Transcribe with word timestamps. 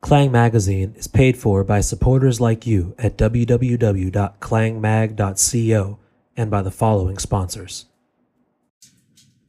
Klang 0.00 0.30
Magazine 0.30 0.94
is 0.96 1.08
paid 1.08 1.36
for 1.36 1.64
by 1.64 1.80
supporters 1.80 2.40
like 2.40 2.64
you 2.66 2.94
at 2.98 3.18
www.klangmag.co 3.18 5.98
and 6.36 6.50
by 6.50 6.62
the 6.62 6.70
following 6.70 7.18
sponsors. 7.18 7.86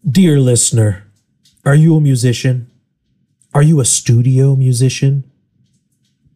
Dear 0.09 0.39
listener, 0.39 1.05
are 1.65 1.75
you 1.75 1.95
a 1.95 2.01
musician? 2.01 2.71
Are 3.53 3.61
you 3.61 3.79
a 3.79 3.85
studio 3.85 4.55
musician? 4.55 5.29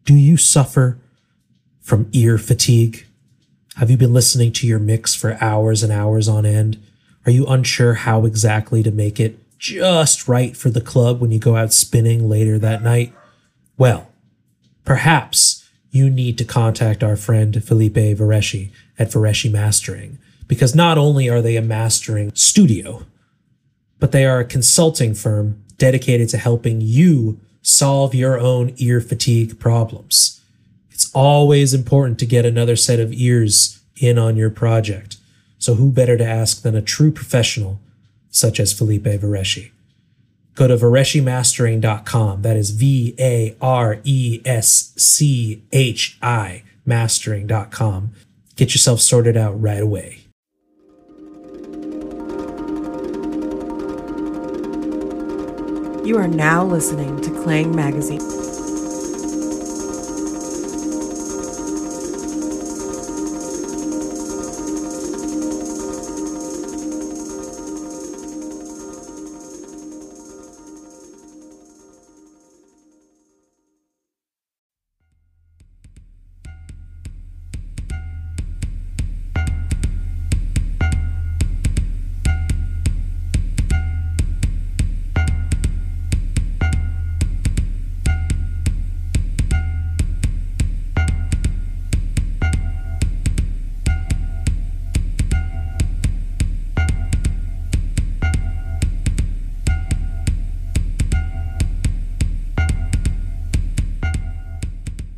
Do 0.04 0.14
you 0.14 0.36
suffer 0.36 1.00
from 1.80 2.08
ear 2.12 2.38
fatigue? 2.38 3.06
Have 3.76 3.90
you 3.90 3.96
been 3.96 4.12
listening 4.12 4.52
to 4.52 4.66
your 4.66 4.78
mix 4.78 5.14
for 5.14 5.42
hours 5.42 5.82
and 5.82 5.92
hours 5.92 6.28
on 6.28 6.46
end? 6.46 6.80
Are 7.26 7.32
you 7.32 7.46
unsure 7.46 7.94
how 7.94 8.26
exactly 8.26 8.84
to 8.84 8.92
make 8.92 9.18
it 9.18 9.40
just 9.58 10.28
right 10.28 10.56
for 10.56 10.70
the 10.70 10.80
club 10.80 11.20
when 11.20 11.32
you 11.32 11.40
go 11.40 11.56
out 11.56 11.72
spinning 11.72 12.28
later 12.28 12.58
that 12.58 12.82
night? 12.82 13.12
Well, 13.76 14.08
perhaps 14.84 15.68
you 15.90 16.10
need 16.10 16.38
to 16.38 16.44
contact 16.44 17.02
our 17.02 17.16
friend 17.16 17.62
Felipe 17.62 17.94
Vareschi 17.94 18.70
at 18.98 19.10
Vareschi 19.10 19.50
Mastering, 19.50 20.18
because 20.46 20.74
not 20.74 20.98
only 20.98 21.28
are 21.28 21.42
they 21.42 21.56
a 21.56 21.62
mastering 21.62 22.32
studio, 22.34 23.04
but 23.98 24.12
they 24.12 24.26
are 24.26 24.40
a 24.40 24.44
consulting 24.44 25.14
firm 25.14 25.62
dedicated 25.78 26.28
to 26.28 26.38
helping 26.38 26.80
you 26.80 27.40
solve 27.62 28.14
your 28.14 28.38
own 28.38 28.74
ear 28.76 29.00
fatigue 29.00 29.58
problems. 29.58 30.40
It's 30.90 31.10
always 31.14 31.74
important 31.74 32.18
to 32.20 32.26
get 32.26 32.44
another 32.44 32.76
set 32.76 33.00
of 33.00 33.12
ears 33.12 33.80
in 33.96 34.18
on 34.18 34.36
your 34.36 34.50
project. 34.50 35.16
So, 35.58 35.74
who 35.74 35.90
better 35.90 36.16
to 36.16 36.24
ask 36.24 36.62
than 36.62 36.76
a 36.76 36.82
true 36.82 37.10
professional 37.10 37.80
such 38.30 38.60
as 38.60 38.72
Felipe 38.72 39.04
Vareschi? 39.04 39.70
Go 40.54 40.68
to 40.68 40.76
vareschimastering.com. 40.76 42.42
That 42.42 42.56
is 42.56 42.70
V 42.70 43.14
A 43.18 43.56
R 43.60 44.00
E 44.04 44.40
S 44.44 44.92
C 44.96 45.62
H 45.72 46.18
I 46.22 46.62
mastering.com. 46.86 48.12
Get 48.56 48.72
yourself 48.74 49.00
sorted 49.00 49.36
out 49.36 49.60
right 49.60 49.82
away. 49.82 50.20
You 56.06 56.18
are 56.18 56.28
now 56.28 56.64
listening 56.64 57.20
to 57.22 57.30
Klang 57.42 57.74
Magazine. 57.74 58.20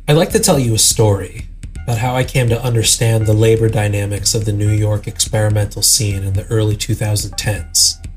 I'd 0.09 0.15
like 0.15 0.29
to 0.29 0.39
tell 0.39 0.57
you 0.57 0.73
a 0.73 0.79
story 0.79 1.49
about 1.83 1.97
how 1.97 2.15
I 2.15 2.23
came 2.23 2.47
to 2.47 2.63
understand 2.63 3.25
the 3.25 3.33
labor 3.33 3.67
dynamics 3.67 4.33
of 4.33 4.45
the 4.45 4.53
New 4.53 4.69
York 4.69 5.05
experimental 5.05 5.81
scene 5.81 6.23
in 6.23 6.31
the 6.31 6.47
early 6.47 6.77
2010s, 6.77 8.07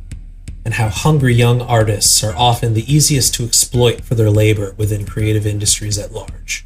and 0.64 0.74
how 0.74 0.88
hungry 0.88 1.34
young 1.34 1.60
artists 1.60 2.22
are 2.22 2.36
often 2.36 2.74
the 2.74 2.94
easiest 2.94 3.34
to 3.34 3.44
exploit 3.44 4.04
for 4.04 4.14
their 4.14 4.30
labor 4.30 4.72
within 4.78 5.04
creative 5.04 5.44
industries 5.44 5.98
at 5.98 6.12
large. 6.12 6.62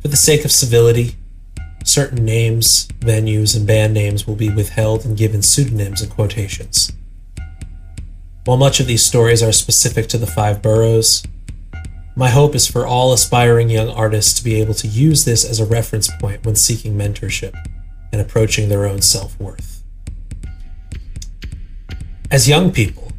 For 0.00 0.08
the 0.08 0.16
sake 0.16 0.46
of 0.46 0.52
civility, 0.52 1.16
certain 1.84 2.24
names, 2.24 2.88
venues, 3.00 3.54
and 3.54 3.66
band 3.66 3.92
names 3.92 4.26
will 4.26 4.36
be 4.36 4.48
withheld 4.48 5.04
and 5.04 5.18
given 5.18 5.42
pseudonyms 5.42 6.00
and 6.00 6.10
quotations. 6.10 6.92
While 8.46 8.56
much 8.56 8.80
of 8.80 8.86
these 8.86 9.04
stories 9.04 9.42
are 9.42 9.52
specific 9.52 10.08
to 10.08 10.16
the 10.16 10.26
five 10.26 10.62
boroughs, 10.62 11.22
my 12.14 12.28
hope 12.28 12.54
is 12.54 12.66
for 12.66 12.86
all 12.86 13.12
aspiring 13.12 13.70
young 13.70 13.88
artists 13.88 14.34
to 14.34 14.44
be 14.44 14.60
able 14.60 14.74
to 14.74 14.88
use 14.88 15.24
this 15.24 15.44
as 15.44 15.60
a 15.60 15.66
reference 15.66 16.10
point 16.20 16.44
when 16.44 16.54
seeking 16.54 16.96
mentorship 16.96 17.54
and 18.12 18.20
approaching 18.20 18.68
their 18.68 18.86
own 18.86 19.00
self 19.00 19.38
worth. 19.40 19.82
As 22.30 22.48
young 22.48 22.70
people, 22.70 23.12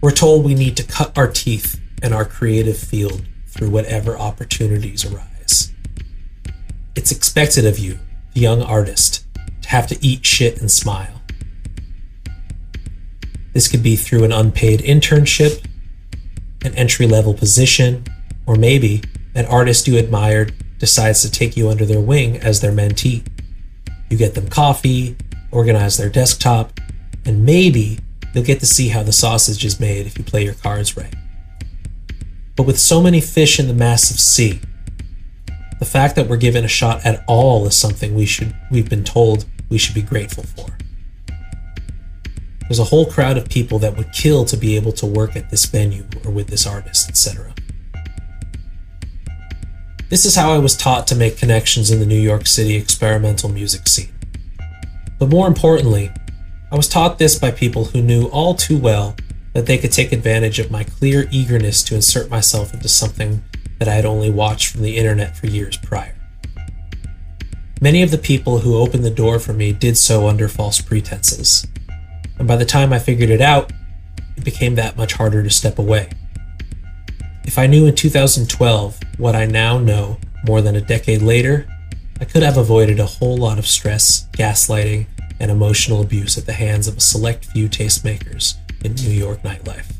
we're 0.00 0.12
told 0.12 0.44
we 0.44 0.54
need 0.54 0.76
to 0.76 0.84
cut 0.84 1.16
our 1.18 1.28
teeth 1.28 1.80
in 2.02 2.12
our 2.12 2.24
creative 2.24 2.78
field 2.78 3.24
through 3.48 3.70
whatever 3.70 4.16
opportunities 4.16 5.04
arise. 5.04 5.72
It's 6.94 7.10
expected 7.10 7.66
of 7.66 7.78
you, 7.78 7.98
the 8.34 8.40
young 8.40 8.62
artist, 8.62 9.24
to 9.62 9.68
have 9.70 9.88
to 9.88 9.98
eat 10.04 10.24
shit 10.24 10.60
and 10.60 10.70
smile. 10.70 11.22
This 13.52 13.66
could 13.66 13.82
be 13.82 13.96
through 13.96 14.22
an 14.22 14.32
unpaid 14.32 14.80
internship 14.80 15.67
an 16.64 16.74
entry 16.74 17.06
level 17.06 17.34
position, 17.34 18.04
or 18.46 18.56
maybe 18.56 19.02
an 19.34 19.46
artist 19.46 19.86
you 19.86 19.96
admired 19.96 20.52
decides 20.78 21.22
to 21.22 21.30
take 21.30 21.56
you 21.56 21.68
under 21.68 21.84
their 21.84 22.00
wing 22.00 22.36
as 22.38 22.60
their 22.60 22.72
mentee. 22.72 23.26
You 24.10 24.16
get 24.16 24.34
them 24.34 24.48
coffee, 24.48 25.16
organize 25.50 25.96
their 25.96 26.08
desktop, 26.08 26.80
and 27.24 27.44
maybe 27.44 27.98
you'll 28.34 28.44
get 28.44 28.60
to 28.60 28.66
see 28.66 28.88
how 28.88 29.02
the 29.02 29.12
sausage 29.12 29.64
is 29.64 29.80
made 29.80 30.06
if 30.06 30.18
you 30.18 30.24
play 30.24 30.44
your 30.44 30.54
cards 30.54 30.96
right. 30.96 31.14
But 32.56 32.66
with 32.66 32.78
so 32.78 33.00
many 33.00 33.20
fish 33.20 33.60
in 33.60 33.68
the 33.68 33.74
massive 33.74 34.18
sea, 34.18 34.60
the 35.78 35.84
fact 35.84 36.16
that 36.16 36.28
we're 36.28 36.38
given 36.38 36.64
a 36.64 36.68
shot 36.68 37.04
at 37.04 37.22
all 37.28 37.66
is 37.66 37.76
something 37.76 38.14
we 38.14 38.26
should 38.26 38.54
we've 38.70 38.90
been 38.90 39.04
told 39.04 39.44
we 39.68 39.78
should 39.78 39.94
be 39.94 40.02
grateful 40.02 40.42
for. 40.42 40.77
There's 42.68 42.78
a 42.78 42.84
whole 42.84 43.06
crowd 43.06 43.38
of 43.38 43.48
people 43.48 43.78
that 43.78 43.96
would 43.96 44.12
kill 44.12 44.44
to 44.44 44.56
be 44.56 44.76
able 44.76 44.92
to 44.92 45.06
work 45.06 45.36
at 45.36 45.50
this 45.50 45.64
venue 45.64 46.04
or 46.24 46.30
with 46.30 46.48
this 46.48 46.66
artist, 46.66 47.08
etc. 47.08 47.54
This 50.10 50.26
is 50.26 50.34
how 50.34 50.52
I 50.52 50.58
was 50.58 50.76
taught 50.76 51.06
to 51.08 51.14
make 51.14 51.38
connections 51.38 51.90
in 51.90 51.98
the 51.98 52.06
New 52.06 52.20
York 52.20 52.46
City 52.46 52.76
experimental 52.76 53.48
music 53.48 53.88
scene. 53.88 54.12
But 55.18 55.30
more 55.30 55.46
importantly, 55.46 56.10
I 56.70 56.76
was 56.76 56.88
taught 56.88 57.18
this 57.18 57.38
by 57.38 57.50
people 57.50 57.86
who 57.86 58.02
knew 58.02 58.26
all 58.26 58.54
too 58.54 58.78
well 58.78 59.16
that 59.54 59.64
they 59.64 59.78
could 59.78 59.92
take 59.92 60.12
advantage 60.12 60.58
of 60.58 60.70
my 60.70 60.84
clear 60.84 61.26
eagerness 61.30 61.82
to 61.84 61.94
insert 61.94 62.28
myself 62.28 62.74
into 62.74 62.88
something 62.88 63.42
that 63.78 63.88
I 63.88 63.94
had 63.94 64.04
only 64.04 64.30
watched 64.30 64.68
from 64.72 64.82
the 64.82 64.96
internet 64.96 65.36
for 65.36 65.46
years 65.46 65.76
prior. 65.78 66.14
Many 67.80 68.02
of 68.02 68.10
the 68.10 68.18
people 68.18 68.58
who 68.58 68.76
opened 68.76 69.04
the 69.04 69.10
door 69.10 69.38
for 69.38 69.52
me 69.52 69.72
did 69.72 69.96
so 69.96 70.28
under 70.28 70.48
false 70.48 70.80
pretenses, 70.80 71.66
and 72.38 72.46
by 72.46 72.56
the 72.56 72.64
time 72.64 72.92
I 72.92 72.98
figured 72.98 73.30
it 73.30 73.40
out, 73.40 73.72
it 74.36 74.44
became 74.44 74.74
that 74.76 74.96
much 74.96 75.14
harder 75.14 75.42
to 75.42 75.50
step 75.50 75.78
away. 75.78 76.10
If 77.44 77.58
I 77.58 77.66
knew 77.66 77.86
in 77.86 77.94
2012 77.94 79.00
what 79.16 79.34
I 79.34 79.46
now 79.46 79.78
know 79.78 80.18
more 80.46 80.60
than 80.62 80.76
a 80.76 80.80
decade 80.80 81.22
later, 81.22 81.66
I 82.20 82.24
could 82.24 82.42
have 82.42 82.56
avoided 82.56 83.00
a 83.00 83.06
whole 83.06 83.36
lot 83.36 83.58
of 83.58 83.66
stress, 83.66 84.28
gaslighting, 84.32 85.06
and 85.40 85.50
emotional 85.50 86.00
abuse 86.00 86.36
at 86.36 86.46
the 86.46 86.52
hands 86.52 86.88
of 86.88 86.96
a 86.96 87.00
select 87.00 87.46
few 87.46 87.68
tastemakers 87.68 88.56
in 88.84 88.94
New 88.94 89.10
York 89.10 89.42
nightlife. 89.42 89.94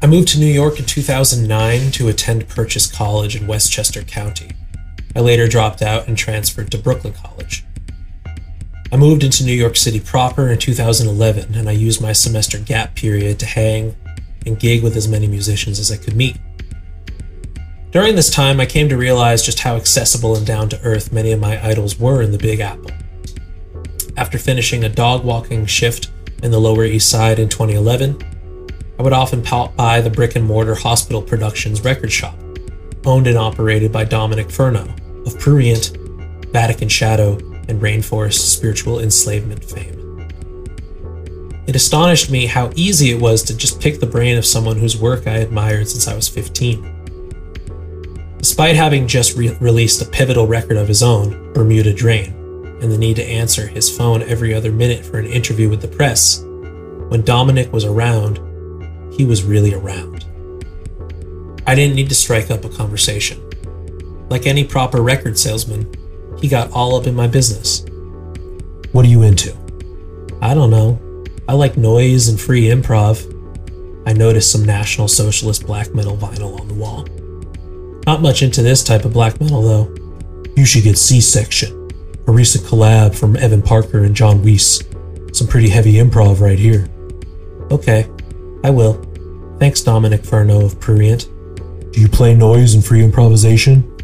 I 0.00 0.06
moved 0.06 0.28
to 0.28 0.38
New 0.38 0.46
York 0.46 0.78
in 0.78 0.84
2009 0.84 1.90
to 1.92 2.08
attend 2.08 2.48
Purchase 2.48 2.90
College 2.90 3.36
in 3.36 3.46
Westchester 3.46 4.02
County. 4.02 4.52
I 5.16 5.20
later 5.20 5.48
dropped 5.48 5.82
out 5.82 6.06
and 6.06 6.16
transferred 6.16 6.70
to 6.70 6.78
Brooklyn 6.78 7.14
College. 7.14 7.64
I 8.90 8.96
moved 8.96 9.22
into 9.22 9.44
New 9.44 9.52
York 9.52 9.76
City 9.76 10.00
proper 10.00 10.48
in 10.48 10.58
2011, 10.58 11.54
and 11.54 11.68
I 11.68 11.72
used 11.72 12.00
my 12.00 12.12
semester 12.12 12.58
gap 12.58 12.94
period 12.94 13.38
to 13.40 13.46
hang 13.46 13.94
and 14.46 14.58
gig 14.58 14.82
with 14.82 14.96
as 14.96 15.06
many 15.06 15.26
musicians 15.26 15.78
as 15.78 15.92
I 15.92 15.98
could 15.98 16.16
meet. 16.16 16.38
During 17.90 18.16
this 18.16 18.30
time, 18.30 18.60
I 18.60 18.66
came 18.66 18.88
to 18.88 18.96
realize 18.96 19.42
just 19.42 19.60
how 19.60 19.76
accessible 19.76 20.36
and 20.36 20.46
down 20.46 20.70
to 20.70 20.80
earth 20.82 21.12
many 21.12 21.32
of 21.32 21.40
my 21.40 21.62
idols 21.66 21.98
were 21.98 22.22
in 22.22 22.32
the 22.32 22.38
Big 22.38 22.60
Apple. 22.60 22.90
After 24.16 24.38
finishing 24.38 24.84
a 24.84 24.88
dog 24.88 25.22
walking 25.22 25.66
shift 25.66 26.10
in 26.42 26.50
the 26.50 26.60
Lower 26.60 26.84
East 26.84 27.10
Side 27.10 27.38
in 27.38 27.50
2011, 27.50 28.18
I 28.98 29.02
would 29.02 29.12
often 29.12 29.42
pop 29.42 29.76
by 29.76 30.00
the 30.00 30.10
brick 30.10 30.34
and 30.34 30.46
mortar 30.46 30.74
Hospital 30.74 31.20
Productions 31.20 31.84
record 31.84 32.10
shop, 32.10 32.36
owned 33.04 33.26
and 33.26 33.36
operated 33.36 33.92
by 33.92 34.04
Dominick 34.04 34.48
Fernow 34.48 34.88
of 35.26 35.38
Prurient, 35.38 35.96
Vatican 36.52 36.88
Shadow, 36.88 37.38
and 37.68 37.80
Rainforest 37.80 38.38
spiritual 38.38 39.00
enslavement 39.00 39.62
fame. 39.62 39.96
It 41.66 41.76
astonished 41.76 42.30
me 42.30 42.46
how 42.46 42.72
easy 42.74 43.10
it 43.10 43.20
was 43.20 43.42
to 43.42 43.56
just 43.56 43.80
pick 43.80 44.00
the 44.00 44.06
brain 44.06 44.38
of 44.38 44.46
someone 44.46 44.78
whose 44.78 44.96
work 44.96 45.26
I 45.26 45.36
admired 45.36 45.86
since 45.86 46.08
I 46.08 46.14
was 46.14 46.26
15. 46.26 46.94
Despite 48.38 48.74
having 48.74 49.06
just 49.06 49.36
re- 49.36 49.54
released 49.60 50.00
a 50.00 50.06
pivotal 50.06 50.46
record 50.46 50.78
of 50.78 50.88
his 50.88 51.02
own, 51.02 51.52
Bermuda 51.52 51.92
Drain, 51.92 52.32
and 52.80 52.90
the 52.90 52.96
need 52.96 53.16
to 53.16 53.24
answer 53.24 53.66
his 53.66 53.94
phone 53.94 54.22
every 54.22 54.54
other 54.54 54.72
minute 54.72 55.04
for 55.04 55.18
an 55.18 55.26
interview 55.26 55.68
with 55.68 55.82
the 55.82 55.88
press, 55.88 56.42
when 57.08 57.22
Dominick 57.22 57.72
was 57.72 57.84
around, 57.84 58.38
he 59.12 59.26
was 59.26 59.42
really 59.42 59.74
around. 59.74 60.24
I 61.66 61.74
didn't 61.74 61.96
need 61.96 62.08
to 62.08 62.14
strike 62.14 62.50
up 62.50 62.64
a 62.64 62.70
conversation. 62.70 63.44
Like 64.30 64.46
any 64.46 64.64
proper 64.64 65.02
record 65.02 65.38
salesman, 65.38 65.92
he 66.40 66.48
got 66.48 66.70
all 66.72 66.94
up 66.94 67.06
in 67.06 67.14
my 67.14 67.26
business. 67.26 67.84
What 68.92 69.04
are 69.04 69.08
you 69.08 69.22
into? 69.22 69.56
I 70.40 70.54
don't 70.54 70.70
know. 70.70 70.98
I 71.48 71.54
like 71.54 71.76
noise 71.76 72.28
and 72.28 72.40
free 72.40 72.64
improv. 72.64 73.34
I 74.06 74.12
noticed 74.12 74.52
some 74.52 74.64
National 74.64 75.08
Socialist 75.08 75.66
black 75.66 75.94
metal 75.94 76.16
vinyl 76.16 76.58
on 76.60 76.68
the 76.68 76.74
wall. 76.74 77.06
Not 78.06 78.22
much 78.22 78.42
into 78.42 78.62
this 78.62 78.82
type 78.82 79.04
of 79.04 79.12
black 79.12 79.40
metal, 79.40 79.62
though. 79.62 79.94
You 80.56 80.64
should 80.64 80.84
get 80.84 80.96
C 80.96 81.20
Section, 81.20 81.90
a 82.26 82.32
recent 82.32 82.64
collab 82.64 83.14
from 83.14 83.36
Evan 83.36 83.62
Parker 83.62 84.04
and 84.04 84.14
John 84.14 84.42
Wiese. 84.42 84.82
Some 85.32 85.46
pretty 85.46 85.68
heavy 85.68 85.94
improv 85.94 86.40
right 86.40 86.58
here. 86.58 86.88
Okay, 87.70 88.08
I 88.64 88.70
will. 88.70 89.04
Thanks, 89.58 89.82
Dominick 89.82 90.22
Fernow 90.22 90.64
of 90.64 90.80
Prurient. 90.80 91.28
Do 91.92 92.00
you 92.00 92.08
play 92.08 92.34
noise 92.34 92.74
and 92.74 92.84
free 92.84 93.04
improvisation? 93.04 93.94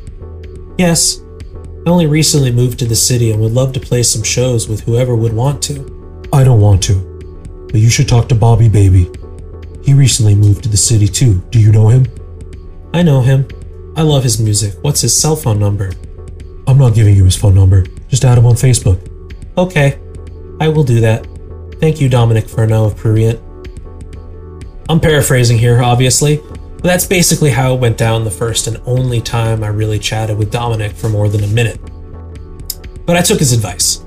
Yes. 0.79 1.24
I 1.87 1.91
only 1.91 2.07
recently 2.07 2.51
moved 2.51 2.79
to 2.79 2.87
the 2.87 2.97
city 2.97 3.31
and 3.31 3.41
would 3.43 3.53
love 3.53 3.75
to 3.75 3.81
play 3.81 4.03
some 4.03 4.23
shows 4.23 4.69
with 4.69 4.81
whoever 4.81 5.15
would 5.15 5.35
want 5.35 5.63
to. 5.65 6.29
I 6.33 6.43
don't 6.43 6.61
want 6.61 6.83
to, 6.85 7.67
but 7.71 7.81
you 7.81 7.91
should 7.91 8.09
talk 8.09 8.27
to 8.31 8.35
Bobby 8.35 8.71
Baby. 8.71 9.11
He 9.83 9.93
recently 9.93 10.35
moved 10.35 10.63
to 10.63 10.71
the 10.71 10.79
city 10.79 11.07
too. 11.07 11.43
Do 11.51 11.61
you 11.61 11.73
know 11.73 11.89
him? 11.89 12.07
I 12.95 13.03
know 13.03 13.21
him. 13.21 13.47
I 13.97 14.03
love 14.03 14.23
his 14.23 14.41
music. 14.41 14.75
What's 14.83 15.03
his 15.03 15.15
cell 15.19 15.37
phone 15.37 15.59
number? 15.59 15.93
I'm 16.67 16.79
not 16.79 16.95
giving 16.95 17.15
you 17.15 17.27
his 17.27 17.37
phone 17.37 17.55
number. 17.55 17.85
Just 18.09 18.25
add 18.25 18.39
him 18.39 18.47
on 18.47 18.55
Facebook. 18.55 18.99
Okay, 19.59 19.99
I 20.61 20.69
will 20.69 20.85
do 20.85 21.01
that. 21.01 21.27
Thank 21.81 22.01
you, 22.01 22.09
Dominick 22.09 22.47
Fernow 22.47 22.87
of 22.87 22.97
Prurient. 22.97 23.39
I'm 24.89 25.01
paraphrasing 25.01 25.59
here, 25.59 25.83
obviously, 25.83 26.41
but 26.85 26.91
that's 26.91 27.07
basically 27.07 27.49
how 27.49 27.73
it 27.73 27.81
went 27.81 27.97
down 27.97 28.25
the 28.25 28.31
first 28.31 28.67
and 28.67 28.77
only 28.85 29.19
time 29.19 29.65
I 29.65 29.69
really 29.69 29.99
chatted 29.99 30.37
with 30.37 30.53
Dominick 30.53 30.93
for 30.93 31.09
more 31.09 31.31
than 31.31 31.43
a 31.43 31.47
minute. 31.47 31.81
But 33.07 33.17
I 33.17 33.23
took 33.23 33.39
his 33.39 33.55
advice. 33.55 34.05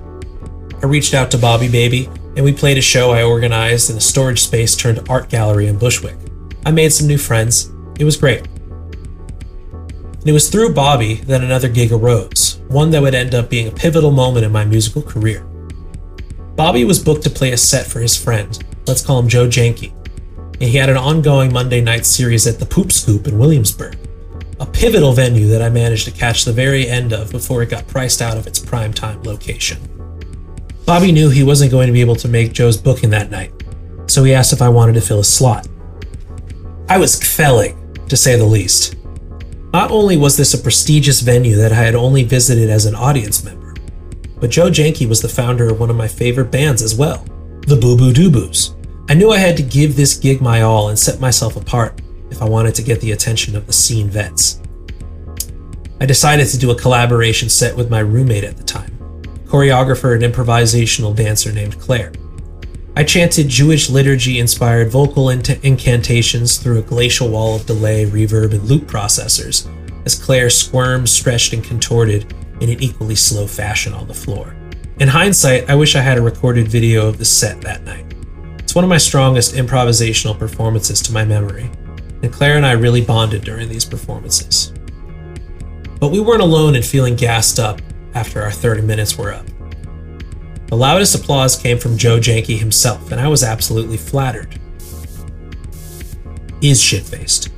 I 0.83 0.85
reached 0.85 1.15
out 1.15 1.31
to 1.31 1.39
Bobby 1.39 1.69
Baby, 1.69 2.06
and 2.35 2.45
we 2.45 2.53
played 2.53 2.77
a 2.77 2.81
show 2.81 3.09
I 3.09 3.24
organized 3.24 3.89
in 3.89 3.97
a 3.97 4.00
storage 4.00 4.41
space 4.41 4.75
turned 4.75 5.09
art 5.09 5.27
gallery 5.27 5.65
in 5.65 5.79
Bushwick. 5.79 6.18
I 6.68 6.71
made 6.71 6.94
some 6.94 7.07
new 7.07 7.18
friends. 7.18 7.71
It 7.97 8.03
was 8.03 8.15
great. 8.15 8.45
And 8.45 10.27
it 10.27 10.33
was 10.33 10.47
through 10.47 10.75
Bobby 10.75 11.15
that 11.15 11.44
another 11.44 11.69
gig 11.69 11.91
arose, 11.91 12.62
one 12.68 12.91
that 12.91 13.01
would 13.01 13.15
end 13.15 13.33
up 13.33 13.50
being 13.50 13.69
a 13.69 13.71
pivotal 13.71 14.12
moment 14.12 14.45
in 14.45 14.51
my 14.51 14.65
musical 14.65 15.01
career. 15.01 15.44
Bobby 16.56 16.85
was 16.85 17.03
booked 17.03 17.23
to 17.23 17.31
play 17.31 17.53
a 17.53 17.57
set 17.57 17.88
for 17.88 18.01
his 18.01 18.15
friend, 18.15 18.63
let's 18.85 19.03
call 19.03 19.18
him 19.18 19.27
Joe 19.27 19.47
Janke, 19.47 19.91
and 20.59 20.69
he 20.69 20.77
had 20.77 20.89
an 20.89 20.98
ongoing 20.98 21.54
Monday 21.54 21.81
night 21.81 22.06
series 22.06 22.48
at 22.48 22.59
the 22.59 22.65
Poop 22.65 22.92
Scoop 22.92 23.27
in 23.27 23.38
Williamsburg, 23.38 23.98
a 24.59 24.65
pivotal 24.65 25.13
venue 25.13 25.48
that 25.48 25.62
I 25.62 25.69
managed 25.69 26.06
to 26.06 26.12
catch 26.12 26.45
the 26.45 26.54
very 26.54 26.88
end 26.88 27.13
of 27.13 27.31
before 27.31 27.62
it 27.62 27.69
got 27.69 27.88
priced 27.88 28.21
out 28.21 28.38
of 28.38 28.48
its 28.48 28.59
primetime 28.59 29.24
location. 29.25 29.77
Bobby 30.86 31.12
knew 31.12 31.30
he 31.30 31.44
wasn't 31.44 31.71
going 31.71 31.88
to 31.88 31.94
be 31.94 32.01
able 32.01 32.15
to 32.15 32.27
make 32.27 32.54
Joe's 32.54 32.77
booking 32.77 33.12
that 33.12 33.30
night, 33.30 33.51
so 34.07 34.24
he 34.24 34.33
asked 34.33 34.54
if 34.54 34.62
I 34.62 34.69
wanted 34.69 34.94
to 34.94 35.01
fill 35.01 35.18
his 35.18 35.31
slot. 35.31 35.68
I 36.89 36.98
was 36.98 37.19
kvelling, 37.19 38.07
to 38.07 38.18
say 38.18 38.36
the 38.38 38.45
least. 38.45 38.95
Not 39.74 39.92
only 39.92 40.18
was 40.18 40.38
this 40.38 40.54
a 40.54 40.57
prestigious 40.57 41.21
venue 41.21 41.56
that 41.57 41.74
I 41.74 41.75
had 41.75 41.94
only 41.94 42.24
visited 42.24 42.69
as 42.69 42.86
an 42.86 42.95
audience 42.95 43.44
member, 43.44 43.75
but 44.39 44.50
Joe 44.50 44.69
Janke 44.69 45.07
was 45.07 45.21
the 45.21 45.30
founder 45.30 45.69
of 45.69 45.80
one 45.80 45.89
of 45.89 45.95
my 45.95 46.07
favorite 46.07 46.51
bands 46.51 46.81
as 46.81 46.95
well, 46.95 47.25
the 47.68 47.75
Boo 47.75 47.98
Boo 47.98 48.13
Doo 48.13 48.31
Boos. 48.31 48.75
I 49.09 49.13
knew 49.13 49.31
I 49.31 49.38
had 49.38 49.56
to 49.56 49.63
give 49.63 49.95
this 49.95 50.18
gig 50.18 50.42
my 50.42 50.63
all 50.63 50.89
and 50.89 51.00
set 51.00 51.21
myself 51.21 51.56
apart 51.56 52.01
if 52.30 52.42
I 52.42 52.45
wanted 52.45 52.75
to 52.75 52.81
get 52.81 53.00
the 53.00 53.13
attention 53.13 53.56
of 53.56 53.65
the 53.65 53.71
scene 53.71 54.09
vets. 54.09 54.62
I 56.01 56.06
decided 56.06 56.48
to 56.50 56.57
do 56.57 56.71
a 56.71 56.75
collaboration 56.75 57.48
set 57.48 57.75
with 57.75 57.89
my 57.89 58.00
roommate 58.00 58.44
at 58.44 58.57
the 58.57 58.63
time, 58.63 58.92
choreographer 59.45 60.13
and 60.13 60.33
improvisational 60.33 61.15
dancer 61.15 61.54
named 61.54 61.80
Claire. 61.80 62.12
I 62.98 63.06
chanted 63.06 63.48
Jewish 63.48 63.89
liturgy 63.89 64.39
inspired 64.39 64.92
vocal 64.92 65.30
int- 65.30 65.63
incantations 65.63 66.57
through 66.57 66.80
a 66.80 66.81
glacial 66.81 67.30
wall 67.30 67.56
of 67.56 67.65
delay, 67.65 68.06
reverb, 68.06 68.51
and 68.51 68.63
loop 68.63 68.88
processors 68.88 69.69
as 70.06 70.15
Claire 70.21 70.50
squirmed, 70.50 71.07
stretched, 71.07 71.54
and 71.54 71.63
contorted 71.63 72.33
in 72.59 72.69
an 72.69 72.83
equally 72.83 73.15
slow 73.15 73.48
fashion 73.48 73.94
on 73.94 74.07
the 74.07 74.13
floor. 74.13 74.54
In 75.00 75.07
hindsight, 75.07 75.69
I 75.69 75.75
wish 75.75 75.95
I 75.95 76.01
had 76.01 76.18
a 76.18 76.21
recorded 76.21 76.68
video 76.68 77.07
of 77.07 77.19
the 77.19 77.25
set 77.25 77.62
that 77.62 77.83
night. 77.83 78.16
One 78.77 78.83
of 78.83 78.89
my 78.89 79.00
strongest 79.00 79.56
improvisational 79.56 80.38
performances 80.38 81.01
to 81.01 81.12
my 81.12 81.25
memory, 81.25 81.71
and 82.21 82.31
Claire 82.31 82.57
and 82.57 82.65
I 82.65 82.74
really 82.74 83.01
bonded 83.01 83.44
during 83.44 83.69
these 83.69 83.83
performances. 83.83 84.71
But 86.00 86.09
we 86.09 86.19
weren't 86.19 86.44
alone 86.44 86.75
in 86.75 86.83
feeling 86.83 87.15
gassed 87.15 87.57
up 87.57 87.81
after 88.13 88.39
our 88.39 88.51
30 88.51 88.83
minutes 88.83 89.18
were 89.18 89.33
up. 89.33 89.47
The 90.68 90.75
loudest 90.77 91.15
applause 91.15 91.56
came 91.56 91.79
from 91.79 91.97
Joe 91.97 92.19
Janke 92.19 92.56
himself, 92.59 93.12
and 93.12 93.19
I 93.19 93.27
was 93.27 93.44
absolutely 93.44 93.97
flattered. 93.97 94.59
He's 96.62 96.80
shit 96.80 97.01
faced. 97.01 97.50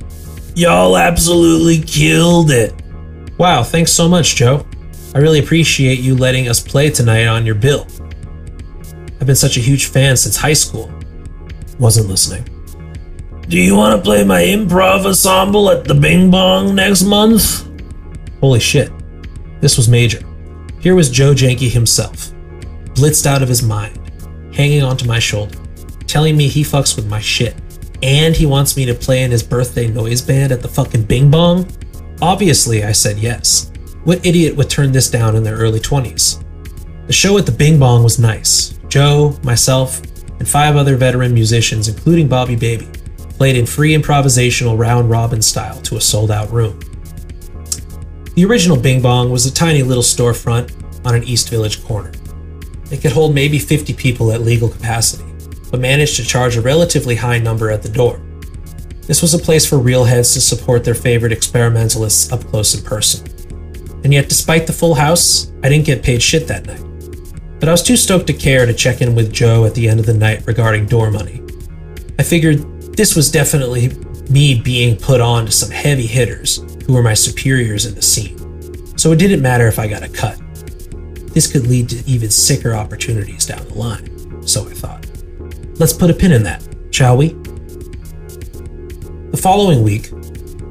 Y'all 0.54 0.96
absolutely 0.96 1.82
killed 1.82 2.50
it. 2.50 2.72
Wow, 3.36 3.62
thanks 3.62 3.92
so 3.92 4.08
much, 4.08 4.36
Joe. 4.36 4.64
I 5.14 5.18
really 5.18 5.40
appreciate 5.40 5.98
you 5.98 6.16
letting 6.16 6.48
us 6.48 6.60
play 6.60 6.88
tonight 6.88 7.26
on 7.26 7.44
your 7.44 7.56
bill. 7.56 7.86
I've 9.20 9.26
been 9.26 9.36
such 9.36 9.58
a 9.58 9.60
huge 9.60 9.84
fan 9.84 10.16
since 10.16 10.38
high 10.38 10.54
school. 10.54 10.90
Wasn't 11.80 12.08
listening. 12.08 12.44
Do 13.48 13.58
you 13.58 13.74
want 13.74 13.96
to 13.96 14.02
play 14.02 14.22
my 14.22 14.42
improv 14.42 15.06
ensemble 15.06 15.70
at 15.70 15.84
the 15.84 15.94
Bing 15.94 16.30
Bong 16.30 16.74
next 16.74 17.04
month? 17.04 17.66
Holy 18.40 18.60
shit. 18.60 18.92
This 19.62 19.78
was 19.78 19.88
major. 19.88 20.20
Here 20.80 20.94
was 20.94 21.10
Joe 21.10 21.32
Janke 21.32 21.70
himself, 21.70 22.32
blitzed 22.94 23.24
out 23.24 23.42
of 23.42 23.48
his 23.48 23.62
mind, 23.62 23.98
hanging 24.54 24.82
onto 24.82 25.06
my 25.06 25.18
shoulder, 25.18 25.58
telling 26.06 26.36
me 26.36 26.48
he 26.48 26.62
fucks 26.62 26.96
with 26.96 27.08
my 27.08 27.18
shit, 27.18 27.56
and 28.02 28.36
he 28.36 28.44
wants 28.44 28.76
me 28.76 28.84
to 28.84 28.94
play 28.94 29.22
in 29.22 29.30
his 29.30 29.42
birthday 29.42 29.88
noise 29.88 30.20
band 30.20 30.52
at 30.52 30.60
the 30.60 30.68
fucking 30.68 31.04
Bing 31.04 31.30
Bong? 31.30 31.66
Obviously, 32.20 32.84
I 32.84 32.92
said 32.92 33.16
yes. 33.16 33.72
What 34.04 34.24
idiot 34.24 34.54
would 34.54 34.68
turn 34.68 34.92
this 34.92 35.10
down 35.10 35.34
in 35.34 35.42
their 35.42 35.56
early 35.56 35.80
20s? 35.80 36.44
The 37.06 37.12
show 37.14 37.38
at 37.38 37.46
the 37.46 37.52
Bing 37.52 37.78
Bong 37.78 38.04
was 38.04 38.18
nice. 38.18 38.78
Joe, 38.88 39.38
myself, 39.42 40.02
and 40.40 40.48
five 40.48 40.74
other 40.74 40.96
veteran 40.96 41.32
musicians, 41.32 41.86
including 41.86 42.26
Bobby 42.26 42.56
Baby, 42.56 42.88
played 43.36 43.56
in 43.56 43.66
free 43.66 43.94
improvisational 43.94 44.76
round 44.76 45.08
robin 45.08 45.40
style 45.40 45.80
to 45.82 45.96
a 45.96 46.00
sold 46.00 46.32
out 46.32 46.50
room. 46.50 46.80
The 48.34 48.44
original 48.44 48.76
Bing 48.76 49.00
Bong 49.00 49.30
was 49.30 49.46
a 49.46 49.52
tiny 49.52 49.82
little 49.82 50.02
storefront 50.02 50.74
on 51.06 51.14
an 51.14 51.24
East 51.24 51.48
Village 51.50 51.84
corner. 51.84 52.12
It 52.90 53.02
could 53.02 53.12
hold 53.12 53.34
maybe 53.34 53.58
50 53.58 53.94
people 53.94 54.32
at 54.32 54.40
legal 54.40 54.68
capacity, 54.68 55.24
but 55.70 55.78
managed 55.78 56.16
to 56.16 56.24
charge 56.24 56.56
a 56.56 56.62
relatively 56.62 57.14
high 57.14 57.38
number 57.38 57.70
at 57.70 57.82
the 57.82 57.88
door. 57.88 58.20
This 59.02 59.22
was 59.22 59.34
a 59.34 59.38
place 59.38 59.66
for 59.66 59.78
real 59.78 60.04
heads 60.04 60.32
to 60.34 60.40
support 60.40 60.84
their 60.84 60.94
favorite 60.94 61.32
experimentalists 61.32 62.32
up 62.32 62.44
close 62.44 62.74
and 62.74 62.84
personal. 62.84 63.32
And 64.04 64.12
yet, 64.12 64.28
despite 64.28 64.66
the 64.66 64.72
full 64.72 64.94
house, 64.94 65.52
I 65.62 65.68
didn't 65.68 65.84
get 65.84 66.02
paid 66.02 66.22
shit 66.22 66.48
that 66.48 66.66
night. 66.66 66.89
But 67.60 67.68
I 67.68 67.72
was 67.72 67.82
too 67.82 67.96
stoked 67.96 68.26
to 68.28 68.32
care 68.32 68.64
to 68.64 68.72
check 68.72 69.02
in 69.02 69.14
with 69.14 69.32
Joe 69.32 69.66
at 69.66 69.74
the 69.74 69.86
end 69.86 70.00
of 70.00 70.06
the 70.06 70.14
night 70.14 70.46
regarding 70.46 70.86
door 70.86 71.10
money. 71.10 71.42
I 72.18 72.22
figured 72.22 72.58
this 72.94 73.14
was 73.14 73.30
definitely 73.30 73.90
me 74.30 74.58
being 74.58 74.96
put 74.96 75.20
on 75.20 75.44
to 75.46 75.52
some 75.52 75.70
heavy 75.70 76.06
hitters 76.06 76.64
who 76.86 76.94
were 76.94 77.02
my 77.02 77.14
superiors 77.14 77.84
in 77.84 77.94
the 77.94 78.02
scene. 78.02 78.96
So 78.96 79.12
it 79.12 79.18
didn't 79.18 79.42
matter 79.42 79.68
if 79.68 79.78
I 79.78 79.86
got 79.88 80.02
a 80.02 80.08
cut. 80.08 80.40
This 81.34 81.50
could 81.50 81.66
lead 81.66 81.88
to 81.90 82.02
even 82.08 82.30
sicker 82.30 82.74
opportunities 82.74 83.46
down 83.46 83.66
the 83.68 83.74
line, 83.74 84.46
so 84.46 84.66
I 84.66 84.72
thought. 84.72 85.06
Let's 85.78 85.92
put 85.92 86.10
a 86.10 86.14
pin 86.14 86.32
in 86.32 86.42
that, 86.44 86.66
shall 86.90 87.16
we? 87.16 87.28
The 89.30 89.38
following 89.40 89.82
week, 89.82 90.06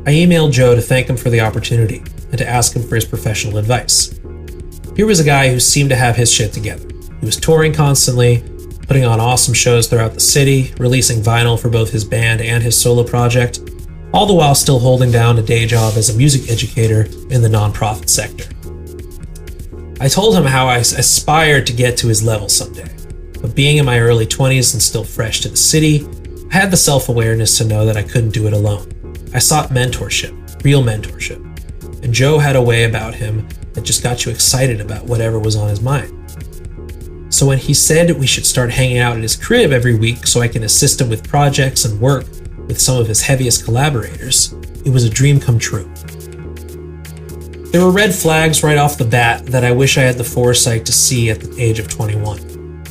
I 0.06 0.12
emailed 0.12 0.52
Joe 0.52 0.76
to 0.76 0.82
thank 0.82 1.08
him 1.08 1.18
for 1.18 1.30
the 1.30 1.42
opportunity 1.42 2.00
and 2.30 2.38
to 2.38 2.48
ask 2.48 2.76
him 2.76 2.84
for 2.84 2.96
his 2.96 3.06
professional 3.06 3.58
advice. 3.58 4.19
Here 5.00 5.08
was 5.08 5.22
a 5.22 5.24
guy 5.24 5.50
who 5.50 5.62
seemed 5.62 5.92
to 5.92 5.96
have 5.96 6.18
his 6.18 6.30
shit 6.30 6.52
together. 6.52 6.86
He 7.22 7.26
was 7.26 7.38
touring 7.38 7.72
constantly, 7.72 8.44
putting 8.86 9.06
on 9.06 9.22
awesome 9.22 9.54
shows 9.54 9.88
throughout 9.88 10.14
the 10.14 10.20
city, 10.20 10.74
releasing 10.78 11.22
vinyl 11.22 11.58
for 11.58 11.70
both 11.70 11.90
his 11.90 12.04
band 12.04 12.42
and 12.42 12.62
his 12.62 12.78
solo 12.78 13.06
project, 13.06 13.62
all 14.14 14.26
the 14.26 14.34
while 14.34 14.56
still 14.56 14.78
holding 14.78 15.10
down 15.10 15.40
a 15.40 15.42
day 15.42 15.66
job 15.66 15.94
as 15.96 16.10
a 16.10 16.18
music 16.18 16.52
educator 16.52 17.04
in 17.30 17.42
the 17.42 17.48
nonprofit 17.48 18.10
sector. 18.10 18.44
I 20.02 20.10
told 20.10 20.36
him 20.36 20.44
how 20.44 20.68
I 20.68 20.80
aspired 20.80 21.66
to 21.68 21.74
get 21.74 21.96
to 22.00 22.10
his 22.10 22.22
level 22.22 22.50
someday, 22.50 22.94
but 23.42 23.56
being 23.56 23.78
in 23.78 23.86
my 23.86 24.02
early 24.02 24.26
20s 24.26 24.74
and 24.74 24.84
still 24.84 25.06
fresh 25.06 25.40
to 25.40 25.48
the 25.48 25.56
city, 25.56 26.06
I 26.52 26.56
had 26.56 26.72
the 26.72 26.76
self 26.76 27.08
awareness 27.08 27.58
to 27.60 27.64
know 27.64 27.86
that 27.86 27.96
I 27.96 28.04
couldn't 28.04 28.32
do 28.32 28.48
it 28.48 28.54
alone. 28.54 28.92
I 29.34 29.40
sought 29.40 29.70
mentorship, 29.70 30.62
real 30.66 30.84
mentorship. 30.84 31.46
And 32.04 32.14
Joe 32.14 32.38
had 32.38 32.58
a 32.58 32.62
way 32.62 32.84
about 32.84 33.14
him 33.14 33.48
that 33.74 33.84
just 33.84 34.04
got 34.04 34.26
you 34.26 34.32
excited 34.32 34.82
about 34.82 35.06
whatever 35.06 35.40
was 35.40 35.56
on 35.56 35.70
his 35.70 35.82
mind. 35.82 36.16
So 37.32 37.46
when 37.46 37.58
he 37.58 37.74
said 37.74 38.12
we 38.12 38.28
should 38.28 38.46
start 38.46 38.72
hanging 38.72 38.98
out 38.98 39.16
at 39.16 39.22
his 39.22 39.36
crib 39.36 39.72
every 39.72 39.96
week 39.96 40.26
so 40.26 40.42
I 40.42 40.48
can 40.48 40.64
assist 40.64 41.00
him 41.00 41.10
with 41.10 41.28
projects 41.28 41.86
and 41.86 42.02
work 42.02 42.26
with 42.68 42.82
some 42.82 42.98
of 42.98 43.08
his 43.08 43.22
heaviest 43.22 43.66
collaborators, 43.66 44.54
it 44.86 44.90
was 44.90 45.04
a 45.04 45.10
dream 45.10 45.40
come 45.40 45.60
true. 45.60 45.90
There 47.72 47.86
were 47.86 47.92
red 47.92 48.16
flags 48.16 48.64
right 48.64 48.78
off 48.80 48.98
the 48.98 49.06
bat 49.06 49.46
that 49.46 49.64
I 49.64 49.72
wish 49.72 49.98
I 49.98 50.02
had 50.02 50.18
the 50.18 50.24
foresight 50.24 50.88
to 50.88 50.92
see 50.92 51.30
at 51.30 51.40
the 51.40 51.62
age 51.62 51.78
of 51.78 51.88
21. 51.88 52.84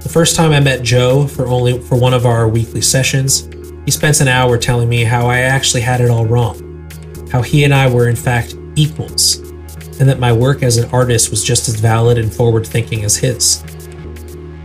The 0.00 0.08
first 0.08 0.36
time 0.36 0.52
I 0.52 0.60
met 0.60 0.82
Joe 0.82 1.26
for 1.26 1.46
only 1.46 1.80
for 1.82 1.96
one 1.96 2.14
of 2.14 2.24
our 2.24 2.48
weekly 2.48 2.80
sessions, 2.80 3.46
he 3.84 3.90
spent 3.90 4.22
an 4.22 4.28
hour 4.28 4.56
telling 4.56 4.88
me 4.88 5.04
how 5.04 5.26
I 5.26 5.40
actually 5.40 5.82
had 5.82 6.00
it 6.00 6.08
all 6.08 6.24
wrong. 6.24 6.88
How 7.30 7.42
he 7.42 7.64
and 7.64 7.74
I 7.74 7.92
were 7.92 8.08
in 8.08 8.16
fact 8.16 8.56
equals, 8.74 9.49
and 10.00 10.08
that 10.08 10.18
my 10.18 10.32
work 10.32 10.62
as 10.62 10.78
an 10.78 10.90
artist 10.90 11.30
was 11.30 11.44
just 11.44 11.68
as 11.68 11.76
valid 11.76 12.16
and 12.16 12.32
forward 12.32 12.66
thinking 12.66 13.04
as 13.04 13.16
his. 13.16 13.62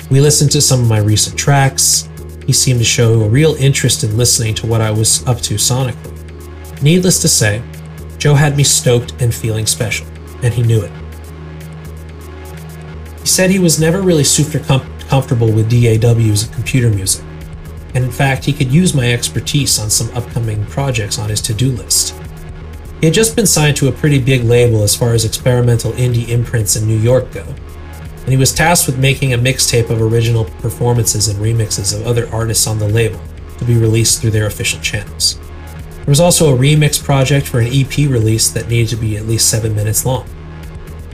We 0.10 0.22
listened 0.22 0.52
to 0.52 0.62
some 0.62 0.82
of 0.82 0.88
my 0.88 1.00
recent 1.00 1.38
tracks. 1.38 2.10
He 2.48 2.54
seemed 2.54 2.80
to 2.80 2.86
show 2.86 3.22
a 3.22 3.28
real 3.28 3.56
interest 3.56 4.04
in 4.06 4.18
listening 4.18 4.56
to 4.56 4.68
what 4.68 4.80
I 4.80 4.92
was 4.92 5.28
up 5.28 5.42
to 5.42 5.56
sonically. 5.56 6.14
Needless 6.82 7.22
to 7.22 7.28
say, 7.28 7.62
Joe 8.18 8.34
had 8.34 8.56
me 8.56 8.64
stoked 8.64 9.22
and 9.22 9.36
feeling 9.36 9.66
special, 9.66 10.08
and 10.42 10.54
he 10.54 10.64
knew 10.64 10.82
it. 10.82 10.92
He 13.20 13.28
said 13.28 13.50
he 13.50 13.60
was 13.60 13.80
never 13.80 14.02
really 14.02 14.24
super 14.24 14.60
com- 14.60 14.90
comfortable 15.00 15.52
with 15.52 15.70
DAWs 15.70 16.44
and 16.44 16.54
computer 16.54 16.90
music, 16.90 17.26
and 17.94 18.06
in 18.06 18.12
fact, 18.12 18.46
he 18.46 18.54
could 18.54 18.72
use 18.72 18.94
my 18.94 19.12
expertise 19.12 19.80
on 19.80 19.90
some 19.90 20.10
upcoming 20.16 20.66
projects 20.68 21.20
on 21.20 21.30
his 21.30 21.42
to 21.42 21.54
do 21.54 21.72
list. 21.72 22.16
He 23.00 23.08
had 23.08 23.14
just 23.14 23.36
been 23.36 23.46
signed 23.46 23.78
to 23.78 23.88
a 23.88 23.92
pretty 23.92 24.20
big 24.20 24.44
label 24.44 24.84
as 24.84 24.96
far 24.96 25.14
as 25.14 25.26
experimental 25.26 25.92
indie 25.94 26.30
imprints 26.30 26.76
in 26.76 26.88
New 26.88 26.98
York 26.98 27.32
go, 27.32 27.44
and 27.44 28.30
he 28.30 28.38
was 28.38 28.54
tasked 28.54 28.88
with 28.88 28.98
making 28.98 29.34
a 29.34 29.38
mixtape 29.38 29.90
of 29.90 30.02
original 30.02 30.46
performances 30.46 31.28
and 31.28 31.40
remixes 31.40 31.94
of 31.94 32.08
other 32.08 32.28
artists 32.34 32.68
on 32.68 32.80
the 32.80 32.88
label 32.88 33.20
to 33.58 33.66
be 33.66 33.78
released 33.78 34.22
through 34.22 34.32
their 34.32 34.48
official 34.48 34.80
channels. 34.80 35.38
There 36.06 36.12
was 36.12 36.20
also 36.20 36.54
a 36.54 36.58
remix 36.58 37.04
project 37.04 37.48
for 37.48 37.60
an 37.60 37.68
EP 37.72 37.98
release 37.98 38.50
that 38.52 38.68
needed 38.70 38.90
to 38.90 38.96
be 38.96 39.18
at 39.18 39.26
least 39.26 39.50
seven 39.50 39.76
minutes 39.76 40.06
long. 40.06 40.28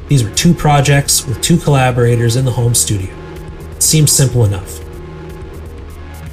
These 0.07 0.23
were 0.23 0.35
two 0.35 0.53
projects 0.53 1.25
with 1.25 1.41
two 1.41 1.57
collaborators 1.57 2.35
in 2.35 2.45
the 2.45 2.51
home 2.51 2.75
studio. 2.75 3.13
It 3.71 3.81
seemed 3.81 4.09
simple 4.09 4.45
enough. 4.45 4.79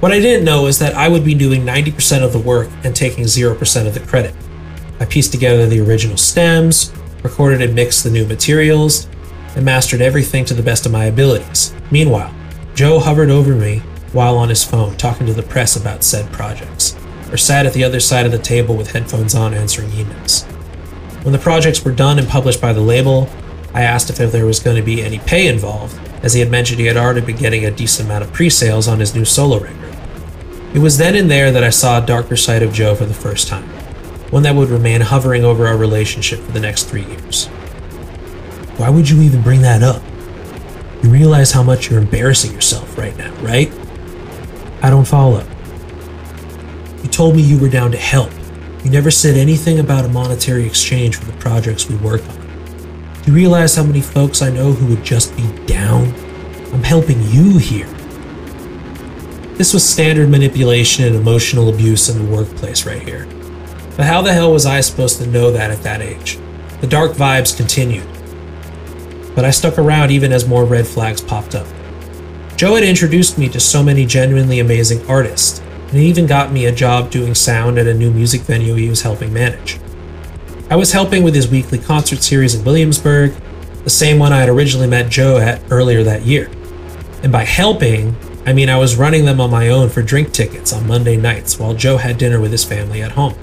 What 0.00 0.12
I 0.12 0.21
didn't 0.21 0.45
know 0.45 0.67
is 0.67 0.78
that 0.81 0.95
I 0.95 1.09
would 1.09 1.25
be 1.25 1.35
doing 1.35 1.64
90% 1.64 2.23
of 2.23 2.33
the 2.33 2.38
work 2.38 2.69
and 2.85 2.95
taking 2.95 3.25
0% 3.25 3.87
of 3.87 3.95
the 3.95 4.00
credit. 4.00 4.35
I 5.00 5.05
pieced 5.05 5.33
together 5.33 5.67
the 5.67 5.81
original 5.81 6.17
stems, 6.17 6.93
recorded 7.23 7.62
and 7.62 7.75
mixed 7.75 8.05
the 8.05 8.11
new 8.11 8.26
materials, 8.26 9.09
and 9.55 9.64
mastered 9.64 10.00
everything 10.00 10.45
to 10.47 10.55
the 10.55 10.62
best 10.62 10.87
of 10.87 10.93
my 10.93 11.05
abilities. 11.05 11.75
Meanwhile, 11.90 12.35
Joe 12.75 12.99
hovered 12.99 13.31
over 13.31 13.55
me 13.55 13.78
while 14.12 14.37
on 14.37 14.49
his 14.49 14.64
phone 14.64 14.97
talking 14.97 15.26
to 15.26 15.33
the 15.35 15.43
press 15.43 15.76
about 15.76 16.05
said 16.05 16.33
projects 16.33 16.97
or 17.31 17.37
sat 17.37 17.67
at 17.67 17.73
the 17.73 17.85
other 17.85 18.00
side 18.00 18.26
of 18.26 18.33
the 18.33 18.38
table 18.38 18.76
with 18.76 18.93
headphones 18.93 19.35
on 19.35 19.52
answering 19.52 19.90
emails. 19.90 20.45
When 21.25 21.33
the 21.33 21.38
projects 21.38 21.85
were 21.85 21.93
done 21.93 22.19
and 22.19 22.28
published 22.28 22.61
by 22.61 22.73
the 22.73 22.81
label, 22.81 23.28
I 23.75 23.83
asked 23.83 24.09
if 24.09 24.17
there 24.17 24.47
was 24.47 24.61
going 24.61 24.76
to 24.76 24.83
be 24.83 25.02
any 25.02 25.19
pay 25.19 25.47
involved, 25.47 25.99
as 26.23 26.33
he 26.33 26.40
had 26.40 26.50
mentioned 26.50 26.81
he 26.81 26.87
had 26.87 26.97
already 26.97 27.21
been 27.21 27.37
getting 27.37 27.67
a 27.67 27.71
decent 27.71 28.09
amount 28.09 28.25
of 28.25 28.33
pre 28.33 28.49
sales 28.49 28.88
on 28.88 28.99
his 28.99 29.14
new 29.14 29.25
solo 29.25 29.61
record. 29.61 29.97
It 30.75 30.78
was 30.78 30.99
then 30.99 31.14
and 31.17 31.31
there 31.31 31.50
that 31.50 31.64
I 31.64 31.71
saw 31.71 32.02
a 32.02 32.07
darker 32.07 32.37
side 32.37 32.62
of 32.62 32.73
Joe 32.73 32.95
for 32.95 33.05
the 33.05 33.14
first 33.14 33.49
time, 33.49 33.69
one 34.30 34.42
that 34.42 34.54
would 34.54 34.68
remain 34.68 35.00
hovering 35.00 35.44
over 35.44 35.66
our 35.66 35.76
relationship 35.76 36.40
for 36.40 36.52
the 36.52 36.61
next 36.61 36.85
three 36.85 37.04
years. 37.04 37.47
Why 38.76 38.90
would 38.90 39.08
you 39.08 39.23
even 39.23 39.42
bring 39.42 39.62
that 39.62 39.82
up? 39.82 40.02
You 41.02 41.11
realize 41.11 41.50
how 41.52 41.62
much 41.62 41.88
you're 41.88 42.00
embarrassing 42.00 42.52
yourself 42.52 42.99
right 42.99 43.16
now, 43.16 43.32
right? 43.37 43.73
I 44.82 44.90
don't 44.90 45.06
follow. 45.06 45.47
You 47.02 47.08
told 47.08 47.37
me 47.37 47.42
you 47.42 47.58
were 47.58 47.68
down 47.68 47.90
to 47.92 47.97
help. 47.97 48.30
You 48.85 48.90
never 48.90 49.11
said 49.11 49.37
anything 49.37 49.78
about 49.78 50.04
a 50.04 50.08
monetary 50.08 50.66
exchange 50.66 51.16
for 51.16 51.25
the 51.25 51.37
projects 51.38 51.88
we 51.88 51.97
work 51.97 52.20
on. 52.28 52.37
Do 53.23 53.30
you 53.30 53.37
realize 53.37 53.75
how 53.75 53.85
many 53.85 54.00
folks 54.00 54.42
I 54.42 54.50
know 54.50 54.73
who 54.73 54.87
would 54.94 55.04
just 55.04 55.37
be 55.37 55.47
down? 55.66 56.14
I'm 56.73 56.82
helping 56.82 57.23
you 57.25 57.58
here. 57.58 57.88
This 59.54 59.73
was 59.73 59.88
standard 59.88 60.28
manipulation 60.28 61.04
and 61.04 61.16
emotional 61.16 61.68
abuse 61.68 62.08
in 62.08 62.25
the 62.25 62.32
workplace 62.32 62.87
right 62.87 63.02
here. 63.02 63.26
But 63.99 64.07
how 64.07 64.23
the 64.23 64.33
hell 64.33 64.52
was 64.52 64.64
I 64.64 64.81
supposed 64.81 65.19
to 65.19 65.26
know 65.26 65.50
that 65.50 65.73
at 65.73 65.83
that 65.83 66.00
age? 66.00 66.38
The 66.81 66.87
dark 66.87 67.14
vibes 67.14 67.57
continued. 67.57 68.07
But 69.35 69.45
I 69.45 69.50
stuck 69.50 69.76
around 69.76 70.12
even 70.12 70.31
as 70.31 70.47
more 70.47 70.64
red 70.64 70.87
flags 70.87 71.21
popped 71.21 71.57
up. 71.57 71.67
Joe 72.57 72.76
had 72.76 72.85
introduced 72.85 73.38
me 73.38 73.49
to 73.49 73.59
so 73.59 73.83
many 73.83 74.07
genuinely 74.07 74.61
amazing 74.61 75.05
artists, 75.11 75.59
and 75.59 75.97
he 75.97 76.07
even 76.07 76.28
got 76.28 76.52
me 76.52 76.67
a 76.67 76.73
job 76.73 77.11
doing 77.11 77.35
sound 77.35 77.76
at 77.76 77.88
a 77.88 77.93
new 77.93 78.12
music 78.12 78.43
venue 78.43 78.75
he 78.75 78.88
was 78.88 79.02
helping 79.02 79.33
manage. 79.33 79.81
I 80.71 80.76
was 80.76 80.93
helping 80.93 81.25
with 81.25 81.35
his 81.35 81.49
weekly 81.49 81.78
concert 81.78 82.23
series 82.23 82.55
in 82.55 82.64
Williamsburg, 82.64 83.35
the 83.83 83.90
same 83.90 84.21
one 84.21 84.33
I 84.33 84.38
had 84.38 84.49
originally 84.49 84.87
met 84.87 85.11
Joe 85.11 85.38
at 85.38 85.61
earlier 85.73 86.05
that 86.05 86.23
year. 86.23 86.49
And 87.25 87.33
by 87.33 87.43
helping, 87.43 88.14
I 88.47 88.52
mean 88.52 88.69
I 88.69 88.78
was 88.78 88.95
running 88.95 89.25
them 89.25 89.40
on 89.40 89.50
my 89.50 89.71
own 89.71 89.88
for 89.88 90.02
drink 90.02 90.33
tickets 90.33 90.73
on 90.73 90.87
Monday 90.87 91.17
nights 91.17 91.59
while 91.59 91.75
Joe 91.75 91.97
had 91.97 92.17
dinner 92.17 92.40
with 92.40 92.52
his 92.52 92.62
family 92.62 93.02
at 93.02 93.11
home. 93.11 93.35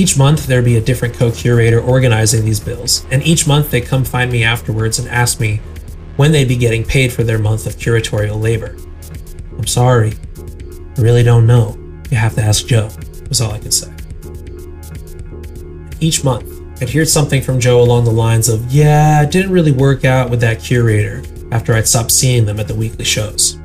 Each 0.00 0.16
month 0.16 0.46
there'd 0.46 0.64
be 0.64 0.78
a 0.78 0.80
different 0.80 1.12
co 1.12 1.30
curator 1.30 1.78
organizing 1.78 2.42
these 2.42 2.58
bills, 2.58 3.04
and 3.10 3.22
each 3.22 3.46
month 3.46 3.70
they'd 3.70 3.84
come 3.84 4.02
find 4.02 4.32
me 4.32 4.44
afterwards 4.44 4.98
and 4.98 5.06
ask 5.10 5.38
me 5.38 5.60
when 6.16 6.32
they'd 6.32 6.48
be 6.48 6.56
getting 6.56 6.84
paid 6.84 7.12
for 7.12 7.22
their 7.22 7.38
month 7.38 7.66
of 7.66 7.76
curatorial 7.76 8.40
labor. 8.40 8.74
I'm 9.58 9.66
sorry, 9.66 10.14
I 10.96 11.00
really 11.02 11.22
don't 11.22 11.46
know. 11.46 11.76
You 12.10 12.16
have 12.16 12.34
to 12.36 12.40
ask 12.40 12.66
Joe, 12.66 12.88
was 13.28 13.42
all 13.42 13.52
I 13.52 13.58
could 13.58 13.74
say. 13.74 13.92
Each 16.00 16.24
month, 16.24 16.50
I'd 16.80 16.88
hear 16.88 17.04
something 17.04 17.42
from 17.42 17.60
Joe 17.60 17.82
along 17.82 18.04
the 18.04 18.10
lines 18.10 18.48
of, 18.48 18.72
Yeah, 18.72 19.20
it 19.22 19.30
didn't 19.30 19.52
really 19.52 19.72
work 19.72 20.06
out 20.06 20.30
with 20.30 20.40
that 20.40 20.60
curator 20.60 21.22
after 21.52 21.74
I'd 21.74 21.86
stopped 21.86 22.10
seeing 22.10 22.46
them 22.46 22.58
at 22.58 22.68
the 22.68 22.74
weekly 22.74 23.04
shows. 23.04 23.58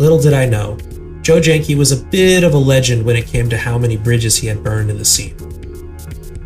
Little 0.00 0.18
did 0.18 0.32
I 0.32 0.46
know, 0.46 0.78
Joe 1.20 1.40
Janke 1.40 1.76
was 1.76 1.92
a 1.92 2.02
bit 2.06 2.42
of 2.42 2.54
a 2.54 2.58
legend 2.58 3.04
when 3.04 3.16
it 3.16 3.26
came 3.26 3.50
to 3.50 3.58
how 3.58 3.76
many 3.76 3.98
bridges 3.98 4.38
he 4.38 4.46
had 4.46 4.64
burned 4.64 4.88
in 4.88 4.96
the 4.96 5.04
scene. 5.04 5.36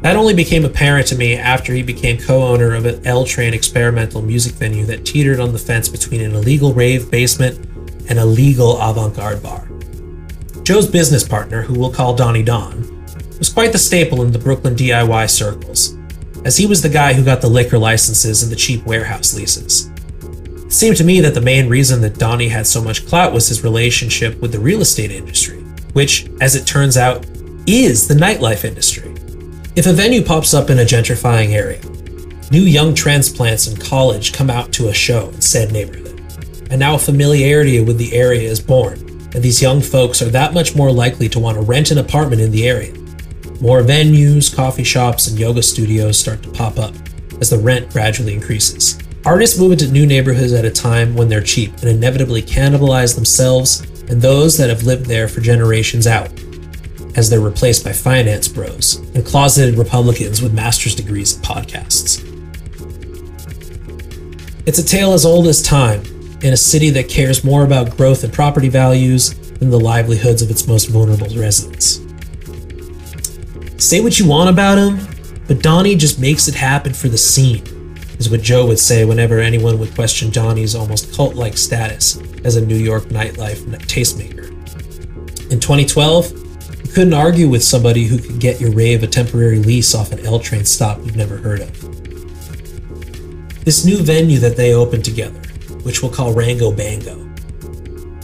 That 0.03 0.17
only 0.17 0.35
became 0.35 0.65
apparent 0.65 1.07
to 1.09 1.17
me 1.17 1.37
after 1.37 1.73
he 1.73 1.83
became 1.83 2.19
co 2.19 2.43
owner 2.43 2.75
of 2.75 2.87
an 2.87 3.07
L 3.07 3.25
Train 3.25 3.55
experimental 3.55 4.21
music 4.21 4.55
venue 4.55 4.85
that 4.87 5.07
teetered 5.07 5.39
on 5.39 5.53
the 5.53 5.59
fence 5.59 5.89
between 5.89 6.21
an 6.23 6.35
illegal 6.35 6.75
rave 6.75 7.09
basement 7.09 7.57
and 8.09 8.19
a 8.19 8.25
legal 8.25 8.81
avant 8.81 9.15
garde 9.15 9.43
bar. 9.43 9.69
Joe's 10.65 10.89
business 10.89 11.27
partner, 11.27 11.63
who 11.63 11.79
we'll 11.79 11.93
call 11.93 12.17
Donnie 12.17 12.43
Don, 12.43 13.05
was 13.39 13.49
quite 13.49 13.71
the 13.71 13.79
staple 13.79 14.23
in 14.23 14.33
the 14.33 14.39
Brooklyn 14.41 14.75
DIY 14.75 15.31
circles, 15.31 15.97
as 16.45 16.57
he 16.57 16.67
was 16.67 16.83
the 16.83 16.89
guy 16.89 17.13
who 17.13 17.25
got 17.25 17.41
the 17.41 17.49
liquor 17.49 17.79
licenses 17.79 18.43
and 18.43 18.51
the 18.51 18.57
cheap 18.57 18.85
warehouse 18.85 19.35
leases. 19.35 19.89
It 20.67 20.73
seemed 20.73 20.97
to 20.97 21.05
me 21.05 21.21
that 21.21 21.35
the 21.35 21.41
main 21.41 21.69
reason 21.69 22.01
that 22.01 22.19
Donnie 22.19 22.49
had 22.49 22.67
so 22.67 22.83
much 22.83 23.07
clout 23.07 23.33
was 23.33 23.47
his 23.47 23.63
relationship 23.63 24.41
with 24.41 24.51
the 24.51 24.59
real 24.59 24.81
estate 24.81 25.13
industry, 25.13 25.61
which, 25.93 26.29
as 26.41 26.57
it 26.57 26.67
turns 26.67 26.97
out, 26.97 27.25
is 27.67 28.09
the 28.09 28.15
nightlife 28.15 28.65
industry. 28.65 29.12
If 29.75 29.87
a 29.87 29.93
venue 29.93 30.23
pops 30.23 30.55
up 30.55 30.71
in 30.71 30.79
a 30.81 30.85
gentrifying 30.85 31.51
area, 31.51 31.81
new 32.51 32.63
young 32.63 32.95
transplants 32.95 33.67
in 33.67 33.77
college 33.77 34.33
come 34.33 34.51
out 34.51 34.73
to 34.75 34.89
a 34.89 34.95
show 34.95 35.29
in 35.31 35.41
said 35.41 35.73
neighborhood, 35.73 36.21
and 36.71 36.79
now 36.79 36.97
a 36.97 36.99
familiarity 36.99 37.81
with 37.81 37.99
the 37.99 38.15
area 38.15 38.49
is 38.49 38.61
born 38.61 39.13
and 39.35 39.43
these 39.43 39.63
young 39.63 39.81
folks 39.81 40.21
are 40.21 40.29
that 40.29 40.53
much 40.53 40.77
more 40.77 40.93
likely 40.93 41.29
to 41.31 41.39
want 41.39 41.57
to 41.57 41.63
rent 41.63 41.91
an 41.91 41.99
apartment 41.99 42.43
in 42.43 42.51
the 42.51 42.69
area. 42.69 42.93
More 43.61 43.83
venues, 43.83 44.55
coffee 44.55 44.85
shops, 44.85 45.29
and 45.29 45.39
yoga 45.39 45.63
studios 45.63 46.19
start 46.19 46.43
to 46.43 46.51
pop 46.51 46.79
up 46.79 46.95
as 47.41 47.51
the 47.51 47.59
rent 47.59 47.91
gradually 47.91 48.35
increases. 48.35 48.99
Artists 49.25 49.59
move 49.59 49.73
into 49.73 49.91
new 49.91 50.05
neighborhoods 50.05 50.53
at 50.53 50.65
a 50.65 50.71
time 50.71 51.15
when 51.15 51.29
they're 51.29 51.43
cheap 51.43 51.73
and 51.79 51.85
inevitably 51.85 52.43
cannibalize 52.43 53.15
themselves 53.15 53.81
and 54.11 54.21
those 54.21 54.59
that 54.59 54.69
have 54.69 54.83
lived 54.83 55.07
there 55.07 55.29
for 55.29 55.41
generations 55.41 56.07
out, 56.07 56.29
as 57.17 57.29
they're 57.29 57.41
replaced 57.41 57.85
by 57.85 57.93
finance 57.93 58.49
bros 58.49 58.97
and 59.15 59.25
closeted 59.25 59.77
Republicans 59.77 60.43
with 60.43 60.55
master's 60.55 60.95
degrees 60.95 61.37
in 61.37 61.43
podcasts. 61.43 62.29
It's 64.67 64.79
a 64.79 64.85
tale 64.85 65.13
as 65.13 65.25
old 65.25 65.47
as 65.49 65.61
time, 65.61 66.03
in 66.43 66.53
a 66.53 66.57
city 66.57 66.91
that 66.91 67.09
cares 67.09 67.45
more 67.45 67.65
about 67.65 67.97
growth 67.97 68.25
and 68.25 68.33
property 68.33 68.69
values 68.69 69.35
than 69.59 69.71
the 69.71 69.79
livelihoods 69.79 70.43
of 70.43 70.51
its 70.51 70.67
most 70.67 70.89
vulnerable 70.89 71.29
residents. 71.37 72.01
Say 73.79 74.01
what 74.01 74.19
you 74.19 74.27
want 74.27 74.51
about 74.51 74.79
him, 74.79 74.99
but 75.47 75.63
Donnie 75.63 75.97
just 75.97 76.21
makes 76.21 76.49
it 76.49 76.55
happen 76.55 76.93
for 76.93 77.09
the 77.09 77.19
scene. 77.19 77.65
is 78.19 78.31
what 78.31 78.43
Joe 78.43 78.67
would 78.67 78.79
say 78.79 79.05
whenever 79.05 79.39
anyone 79.39 79.79
would 79.79 79.95
question 79.95 80.31
Donnie's 80.31 80.75
almost 80.75 81.15
cult 81.15 81.35
like 81.35 81.57
status 81.57 82.21
as 82.45 82.57
a 82.57 82.65
New 82.65 82.77
York 82.77 83.05
nightlife 83.05 83.65
tastemaker. 83.87 84.49
In 85.51 85.61
2012, 85.61 86.33
you 86.33 86.42
couldn't 86.93 87.15
argue 87.15 87.49
with 87.49 87.65
somebody 87.65 88.05
who 88.05 88.19
could 88.19 88.39
get 88.39 88.61
your 88.61 88.71
rave 88.71 89.03
a 89.03 89.07
temporary 89.07 89.59
lease 89.59 89.95
off 89.95 90.13
an 90.13 90.25
L 90.27 90.39
train 90.39 90.65
stop 90.65 90.99
you've 90.99 91.17
never 91.17 91.39
heard 91.39 91.61
of. 91.61 91.81
This 93.65 93.87
new 93.87 94.03
venue 94.03 94.39
that 94.41 94.57
they 94.57 94.75
opened 94.75 95.05
together, 95.05 95.39
which 95.85 96.03
we'll 96.03 96.11
call 96.11 96.35
Rango 96.35 96.71
Bango, 96.71 97.17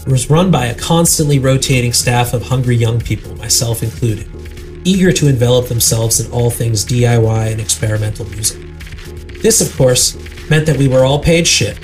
was 0.07 0.29
run 0.29 0.51
by 0.51 0.67
a 0.67 0.75
constantly 0.75 1.39
rotating 1.39 1.93
staff 1.93 2.35
of 2.35 2.43
hungry 2.43 2.77
young 2.77 3.01
people, 3.01 3.35
myself 3.37 3.83
included, 3.83 4.29
eager 4.85 5.13
to 5.13 5.29
envelop 5.29 5.69
themselves 5.69 6.21
in 6.21 6.31
all 6.31 6.51
things 6.51 6.85
DIY 6.85 7.53
and 7.53 7.61
experimental 7.61 8.27
music. 8.27 8.61
This, 9.41 9.61
of 9.61 9.75
course, 9.77 10.17
meant 10.51 10.67
that 10.67 10.77
we 10.77 10.89
were 10.89 11.05
all 11.05 11.23
paid 11.23 11.47
shit, 11.47 11.79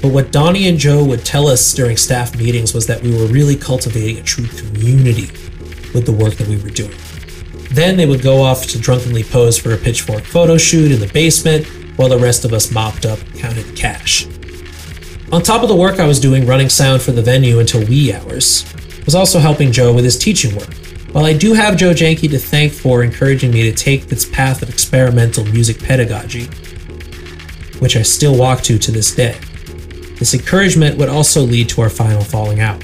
but 0.00 0.12
what 0.12 0.32
Donnie 0.32 0.68
and 0.68 0.78
Joe 0.78 1.04
would 1.04 1.24
tell 1.24 1.48
us 1.48 1.74
during 1.74 1.98
staff 1.98 2.34
meetings 2.36 2.72
was 2.72 2.86
that 2.86 3.02
we 3.02 3.14
were 3.14 3.26
really 3.26 3.56
cultivating 3.56 4.18
a 4.18 4.22
true 4.22 4.46
community 4.46 5.30
with 5.94 6.06
the 6.06 6.12
work 6.12 6.34
that 6.34 6.48
we 6.48 6.56
were 6.56 6.70
doing. 6.70 6.96
Then 7.70 7.96
they 7.96 8.06
would 8.06 8.22
go 8.22 8.42
off 8.42 8.66
to 8.66 8.78
drunkenly 8.78 9.22
pose 9.22 9.58
for 9.58 9.72
a 9.72 9.76
pitchfork 9.76 10.24
photo 10.24 10.58
shoot 10.58 10.90
in 10.90 11.00
the 11.00 11.12
basement 11.12 11.66
while 11.96 12.08
the 12.08 12.18
rest 12.18 12.44
of 12.44 12.52
us 12.52 12.72
mopped 12.72 13.06
up 13.06 13.18
counted 13.34 13.76
cash. 13.76 14.26
On 15.32 15.40
top 15.42 15.62
of 15.62 15.68
the 15.68 15.76
work 15.76 16.00
I 16.00 16.06
was 16.06 16.18
doing 16.18 16.46
running 16.46 16.68
sound 16.68 17.02
for 17.02 17.12
the 17.12 17.22
venue 17.22 17.60
until 17.60 17.86
wee 17.86 18.12
hours, 18.12 18.64
I 19.00 19.04
was 19.04 19.14
also 19.14 19.38
helping 19.38 19.70
Joe 19.70 19.94
with 19.94 20.04
his 20.04 20.18
teaching 20.18 20.56
work. 20.56 20.74
While 21.12 21.24
I 21.24 21.32
do 21.32 21.54
have 21.54 21.76
Joe 21.76 21.92
Janke 21.92 22.30
to 22.30 22.38
thank 22.38 22.72
for 22.72 23.04
encouraging 23.04 23.52
me 23.52 23.62
to 23.62 23.72
take 23.72 24.06
this 24.06 24.28
path 24.28 24.62
of 24.62 24.68
experimental 24.68 25.44
music 25.44 25.80
pedagogy, 25.80 26.46
which 27.78 27.96
I 27.96 28.02
still 28.02 28.36
walk 28.36 28.62
to 28.62 28.78
to 28.78 28.90
this 28.90 29.14
day. 29.14 29.38
This 30.18 30.34
encouragement 30.34 30.98
would 30.98 31.08
also 31.08 31.42
lead 31.42 31.68
to 31.70 31.80
our 31.80 31.90
final 31.90 32.22
falling 32.22 32.60
out. 32.60 32.82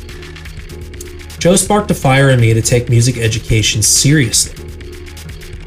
Joe 1.46 1.54
sparked 1.54 1.92
a 1.92 1.94
fire 1.94 2.30
in 2.30 2.40
me 2.40 2.52
to 2.54 2.60
take 2.60 2.88
music 2.88 3.18
education 3.18 3.80
seriously. 3.80 4.52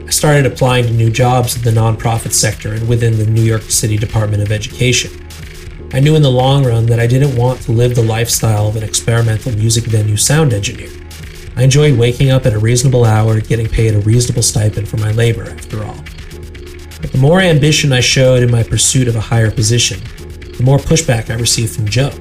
I 0.05 0.09
started 0.09 0.45
applying 0.45 0.87
to 0.87 0.91
new 0.91 1.09
jobs 1.09 1.55
in 1.55 1.61
the 1.61 1.71
nonprofit 1.71 2.33
sector 2.33 2.73
and 2.73 2.85
within 2.89 3.17
the 3.17 3.25
New 3.25 3.43
York 3.43 3.61
City 3.61 3.95
Department 3.95 4.43
of 4.43 4.51
Education. 4.51 5.09
I 5.93 6.01
knew 6.01 6.17
in 6.17 6.21
the 6.21 6.29
long 6.29 6.65
run 6.65 6.85
that 6.87 6.99
I 6.99 7.07
didn't 7.07 7.37
want 7.37 7.61
to 7.61 7.71
live 7.71 7.95
the 7.95 8.03
lifestyle 8.03 8.67
of 8.67 8.75
an 8.75 8.83
experimental 8.83 9.53
music 9.53 9.85
venue 9.85 10.17
sound 10.17 10.51
engineer. 10.51 10.89
I 11.55 11.63
enjoyed 11.63 11.97
waking 11.97 12.29
up 12.29 12.45
at 12.45 12.51
a 12.51 12.59
reasonable 12.59 13.05
hour, 13.05 13.39
getting 13.39 13.69
paid 13.69 13.95
a 13.95 13.99
reasonable 13.99 14.43
stipend 14.43 14.89
for 14.89 14.97
my 14.97 15.13
labor, 15.13 15.49
after 15.49 15.85
all. 15.85 16.03
But 16.99 17.13
the 17.13 17.19
more 17.19 17.39
ambition 17.39 17.93
I 17.93 18.01
showed 18.01 18.43
in 18.43 18.51
my 18.51 18.63
pursuit 18.63 19.07
of 19.07 19.15
a 19.15 19.21
higher 19.21 19.49
position, 19.49 20.01
the 20.57 20.63
more 20.63 20.77
pushback 20.77 21.29
I 21.29 21.39
received 21.39 21.73
from 21.73 21.87
Joe. 21.87 22.11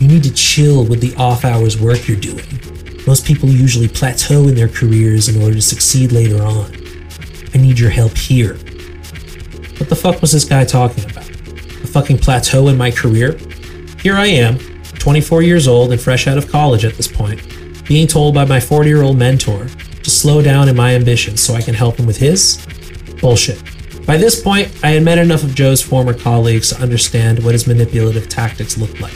You 0.00 0.08
need 0.08 0.24
to 0.24 0.32
chill 0.34 0.84
with 0.84 1.00
the 1.00 1.14
off 1.16 1.44
hours 1.44 1.80
work 1.80 2.08
you're 2.08 2.18
doing. 2.18 2.44
Most 3.06 3.24
people 3.24 3.48
usually 3.48 3.86
plateau 3.86 4.48
in 4.48 4.54
their 4.54 4.68
careers 4.68 5.28
in 5.28 5.40
order 5.42 5.54
to 5.54 5.62
succeed 5.62 6.10
later 6.10 6.42
on. 6.42 6.74
I 7.54 7.58
need 7.58 7.78
your 7.78 7.90
help 7.90 8.16
here. 8.16 8.54
What 9.78 9.88
the 9.88 9.96
fuck 9.96 10.20
was 10.20 10.32
this 10.32 10.44
guy 10.44 10.64
talking 10.64 11.04
about? 11.04 11.28
A 11.28 11.86
fucking 11.86 12.18
plateau 12.18 12.68
in 12.68 12.76
my 12.76 12.90
career? 12.90 13.38
Here 14.00 14.14
I 14.14 14.26
am, 14.26 14.58
24 14.98 15.42
years 15.42 15.68
old 15.68 15.92
and 15.92 16.00
fresh 16.00 16.26
out 16.26 16.38
of 16.38 16.50
college 16.50 16.84
at 16.84 16.94
this 16.94 17.06
point, 17.06 17.40
being 17.86 18.06
told 18.06 18.34
by 18.34 18.44
my 18.44 18.58
40 18.58 18.88
year 18.88 19.02
old 19.02 19.16
mentor 19.16 19.66
to 19.68 20.10
slow 20.10 20.42
down 20.42 20.68
in 20.68 20.76
my 20.76 20.94
ambitions 20.94 21.42
so 21.42 21.54
I 21.54 21.62
can 21.62 21.74
help 21.74 21.96
him 21.96 22.06
with 22.06 22.16
his? 22.16 22.64
Bullshit. 23.20 23.62
By 24.06 24.16
this 24.16 24.42
point, 24.42 24.68
I 24.82 24.90
had 24.90 25.02
met 25.02 25.18
enough 25.18 25.44
of 25.44 25.54
Joe's 25.54 25.80
former 25.80 26.14
colleagues 26.14 26.70
to 26.70 26.82
understand 26.82 27.42
what 27.42 27.52
his 27.52 27.66
manipulative 27.66 28.28
tactics 28.28 28.76
looked 28.76 29.00
like. 29.00 29.14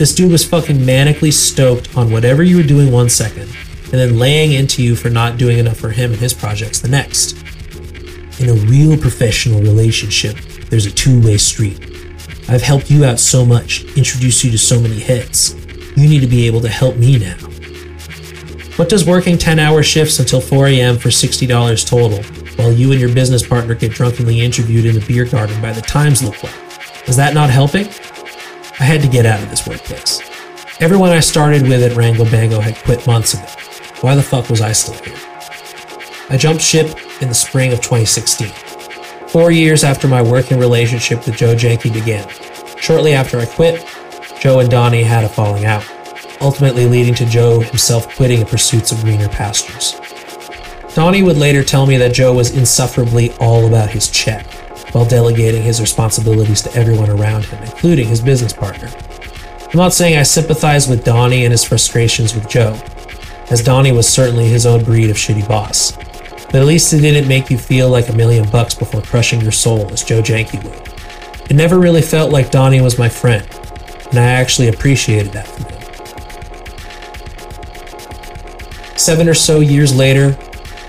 This 0.00 0.14
dude 0.14 0.32
was 0.32 0.46
fucking 0.46 0.78
manically 0.78 1.30
stoked 1.30 1.94
on 1.94 2.10
whatever 2.10 2.42
you 2.42 2.56
were 2.56 2.62
doing 2.62 2.90
one 2.90 3.10
second, 3.10 3.54
and 3.82 3.92
then 3.92 4.18
laying 4.18 4.52
into 4.52 4.82
you 4.82 4.96
for 4.96 5.10
not 5.10 5.36
doing 5.36 5.58
enough 5.58 5.76
for 5.76 5.90
him 5.90 6.12
and 6.12 6.18
his 6.18 6.32
projects 6.32 6.80
the 6.80 6.88
next. 6.88 7.36
In 8.40 8.48
a 8.48 8.54
real 8.54 8.96
professional 8.96 9.60
relationship, 9.60 10.36
there's 10.70 10.86
a 10.86 10.90
two 10.90 11.20
way 11.20 11.36
street. 11.36 11.78
I've 12.48 12.62
helped 12.62 12.90
you 12.90 13.04
out 13.04 13.20
so 13.20 13.44
much, 13.44 13.84
introduced 13.94 14.42
you 14.42 14.50
to 14.52 14.56
so 14.56 14.80
many 14.80 14.98
hits. 14.98 15.52
You 15.98 16.08
need 16.08 16.20
to 16.20 16.26
be 16.26 16.46
able 16.46 16.62
to 16.62 16.68
help 16.70 16.96
me 16.96 17.18
now. 17.18 17.36
What 18.76 18.88
does 18.88 19.04
working 19.04 19.36
10 19.36 19.58
hour 19.58 19.82
shifts 19.82 20.18
until 20.18 20.40
4 20.40 20.68
a.m. 20.68 20.96
for 20.96 21.10
$60 21.10 21.86
total 21.86 22.22
while 22.56 22.72
you 22.72 22.92
and 22.92 23.00
your 23.02 23.14
business 23.14 23.46
partner 23.46 23.74
get 23.74 23.92
drunkenly 23.92 24.40
interviewed 24.40 24.86
in 24.86 24.94
the 24.94 25.04
beer 25.06 25.26
garden 25.26 25.60
by 25.60 25.74
the 25.74 25.82
Times 25.82 26.22
look 26.22 26.42
like? 26.42 26.54
Is 27.06 27.16
that 27.16 27.34
not 27.34 27.50
helping? 27.50 27.86
I 28.80 28.84
had 28.84 29.02
to 29.02 29.08
get 29.08 29.26
out 29.26 29.42
of 29.42 29.50
this 29.50 29.66
workplace. 29.66 30.22
Everyone 30.80 31.10
I 31.10 31.20
started 31.20 31.62
with 31.62 31.82
at 31.82 31.94
Wrangle 31.94 32.24
Bango 32.24 32.60
had 32.60 32.76
quit 32.76 33.06
months 33.06 33.34
ago. 33.34 33.44
Why 34.00 34.14
the 34.14 34.22
fuck 34.22 34.48
was 34.48 34.62
I 34.62 34.72
still 34.72 34.94
here? 35.04 35.18
I 36.30 36.38
jumped 36.38 36.62
ship 36.62 36.86
in 37.20 37.28
the 37.28 37.34
spring 37.34 37.74
of 37.74 37.80
2016, 37.80 38.48
four 39.28 39.50
years 39.50 39.84
after 39.84 40.08
my 40.08 40.22
working 40.22 40.58
relationship 40.58 41.26
with 41.26 41.36
Joe 41.36 41.54
Janke 41.54 41.92
began. 41.92 42.26
Shortly 42.78 43.12
after 43.12 43.38
I 43.38 43.44
quit, 43.44 43.86
Joe 44.40 44.60
and 44.60 44.70
Donnie 44.70 45.02
had 45.02 45.24
a 45.24 45.28
falling 45.28 45.66
out, 45.66 45.84
ultimately 46.40 46.86
leading 46.86 47.14
to 47.16 47.26
Joe 47.26 47.60
himself 47.60 48.16
quitting 48.16 48.40
in 48.40 48.46
pursuits 48.46 48.92
of 48.92 49.02
greener 49.02 49.28
pastures. 49.28 50.00
Donnie 50.94 51.22
would 51.22 51.36
later 51.36 51.62
tell 51.62 51.84
me 51.84 51.98
that 51.98 52.14
Joe 52.14 52.32
was 52.32 52.56
insufferably 52.56 53.32
all 53.32 53.66
about 53.66 53.90
his 53.90 54.10
check, 54.10 54.46
while 54.92 55.04
delegating 55.04 55.62
his 55.62 55.80
responsibilities 55.80 56.62
to 56.62 56.74
everyone 56.74 57.10
around 57.10 57.44
him, 57.44 57.62
including 57.62 58.08
his 58.08 58.20
business 58.20 58.52
partner. 58.52 58.90
I'm 59.72 59.76
not 59.78 59.92
saying 59.92 60.18
I 60.18 60.24
sympathize 60.24 60.88
with 60.88 61.04
Donnie 61.04 61.44
and 61.44 61.52
his 61.52 61.62
frustrations 61.62 62.34
with 62.34 62.48
Joe, 62.48 62.80
as 63.50 63.62
Donnie 63.62 63.92
was 63.92 64.08
certainly 64.08 64.46
his 64.48 64.66
own 64.66 64.82
breed 64.82 65.10
of 65.10 65.16
shitty 65.16 65.46
boss. 65.48 65.92
But 66.46 66.56
at 66.56 66.66
least 66.66 66.92
it 66.92 67.00
didn't 67.00 67.28
make 67.28 67.50
you 67.50 67.58
feel 67.58 67.88
like 67.88 68.08
a 68.08 68.16
million 68.16 68.50
bucks 68.50 68.74
before 68.74 69.02
crushing 69.02 69.40
your 69.40 69.52
soul 69.52 69.88
as 69.92 70.02
Joe 70.02 70.22
Janke 70.22 70.62
would. 70.64 71.50
It 71.50 71.54
never 71.54 71.78
really 71.78 72.02
felt 72.02 72.32
like 72.32 72.50
Donnie 72.50 72.80
was 72.80 72.98
my 72.98 73.08
friend, 73.08 73.46
and 74.10 74.18
I 74.18 74.24
actually 74.24 74.68
appreciated 74.68 75.32
that 75.32 75.46
from 75.46 75.64
him. 75.66 75.80
Seven 78.98 79.28
or 79.28 79.34
so 79.34 79.60
years 79.60 79.94
later, 79.94 80.36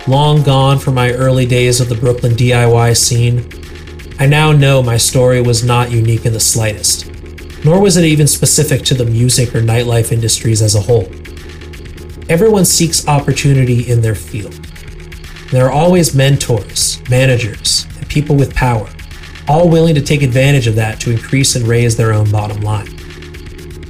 long 0.08 0.42
gone 0.42 0.80
from 0.80 0.96
my 0.96 1.12
early 1.12 1.46
days 1.46 1.80
of 1.80 1.88
the 1.88 1.96
Brooklyn 1.96 2.34
DIY 2.34 2.98
scene, 2.98 3.48
I 4.22 4.28
now 4.28 4.52
know 4.52 4.84
my 4.84 4.98
story 4.98 5.42
was 5.42 5.64
not 5.64 5.90
unique 5.90 6.28
in 6.28 6.34
the 6.34 6.40
slightest, 6.40 7.10
nor 7.66 7.82
was 7.82 7.98
it 7.98 8.06
even 8.06 8.28
specific 8.28 8.84
to 8.84 8.94
the 8.94 9.04
music 9.04 9.56
or 9.56 9.62
nightlife 9.62 10.12
industries 10.12 10.62
as 10.62 10.76
a 10.76 10.80
whole. 10.80 11.08
Everyone 12.30 12.64
seeks 12.64 13.08
opportunity 13.08 13.90
in 13.90 14.00
their 14.00 14.14
field. 14.14 14.54
There 15.50 15.66
are 15.66 15.72
always 15.72 16.14
mentors, 16.14 17.02
managers, 17.10 17.88
and 17.98 18.08
people 18.10 18.36
with 18.36 18.54
power, 18.54 18.88
all 19.48 19.68
willing 19.68 19.96
to 19.96 20.02
take 20.04 20.22
advantage 20.22 20.68
of 20.68 20.76
that 20.76 21.00
to 21.00 21.10
increase 21.10 21.56
and 21.56 21.68
raise 21.68 21.98
their 21.98 22.14
own 22.14 22.30
bottom 22.30 22.62
line. 22.62 22.96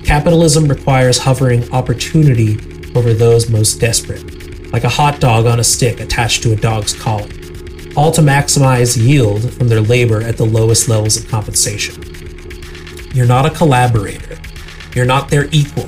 Capitalism 0.05 0.65
requires 0.65 1.17
hovering 1.17 1.69
opportunity 1.73 2.57
over 2.95 3.13
those 3.13 3.49
most 3.49 3.81
desperate, 3.81 4.71
like 4.71 4.85
a 4.85 4.89
hot 4.89 5.19
dog 5.19 5.45
on 5.45 5.59
a 5.59 5.63
stick 5.65 5.99
attached 5.99 6.41
to 6.43 6.53
a 6.53 6.55
dog's 6.55 6.93
collar, 6.93 7.27
all 7.95 8.11
to 8.11 8.21
maximize 8.21 8.97
yield 8.97 9.53
from 9.53 9.67
their 9.67 9.81
labor 9.81 10.21
at 10.21 10.37
the 10.37 10.45
lowest 10.45 10.87
levels 10.87 11.17
of 11.17 11.29
compensation. 11.29 12.01
You're 13.13 13.25
not 13.25 13.45
a 13.45 13.49
collaborator, 13.49 14.39
you're 14.95 15.05
not 15.05 15.29
their 15.29 15.47
equal. 15.51 15.87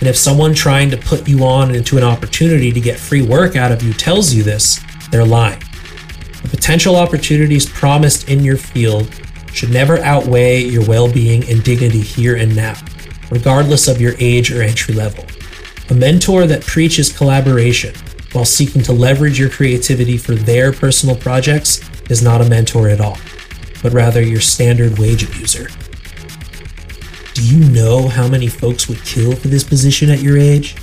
And 0.00 0.08
if 0.08 0.16
someone 0.16 0.54
trying 0.54 0.90
to 0.90 0.96
put 0.96 1.28
you 1.28 1.44
on 1.44 1.74
into 1.74 1.96
an 1.96 2.04
opportunity 2.04 2.72
to 2.72 2.80
get 2.80 2.98
free 2.98 3.22
work 3.22 3.56
out 3.56 3.72
of 3.72 3.82
you 3.82 3.92
tells 3.92 4.32
you 4.34 4.42
this, 4.42 4.80
they're 5.10 5.24
lying. 5.24 5.60
The 6.42 6.48
potential 6.50 6.96
opportunities 6.96 7.68
promised 7.68 8.28
in 8.28 8.44
your 8.44 8.56
field 8.56 9.08
should 9.52 9.70
never 9.70 9.98
outweigh 9.98 10.62
your 10.62 10.84
well 10.86 11.10
being 11.10 11.48
and 11.48 11.62
dignity 11.64 12.00
here 12.00 12.36
and 12.36 12.54
now, 12.54 12.74
regardless 13.30 13.88
of 13.88 14.00
your 14.00 14.14
age 14.18 14.52
or 14.52 14.62
entry 14.62 14.94
level. 14.94 15.24
A 15.90 15.94
mentor 15.94 16.46
that 16.46 16.62
preaches 16.66 17.16
collaboration 17.16 17.94
while 18.34 18.44
seeking 18.44 18.82
to 18.82 18.92
leverage 18.92 19.38
your 19.38 19.48
creativity 19.48 20.18
for 20.18 20.34
their 20.34 20.72
personal 20.72 21.14
projects 21.14 21.80
is 22.10 22.22
not 22.22 22.40
a 22.40 22.48
mentor 22.48 22.88
at 22.88 23.00
all, 23.00 23.16
but 23.82 23.92
rather 23.92 24.20
your 24.20 24.40
standard 24.40 24.98
wage 24.98 25.22
abuser. 25.22 25.68
Do 27.34 27.44
you 27.44 27.64
know 27.70 28.08
how 28.08 28.28
many 28.28 28.48
folks 28.48 28.88
would 28.88 29.02
kill 29.04 29.34
for 29.34 29.48
this 29.48 29.64
position 29.64 30.10
at 30.10 30.20
your 30.20 30.36
age? 30.36 30.74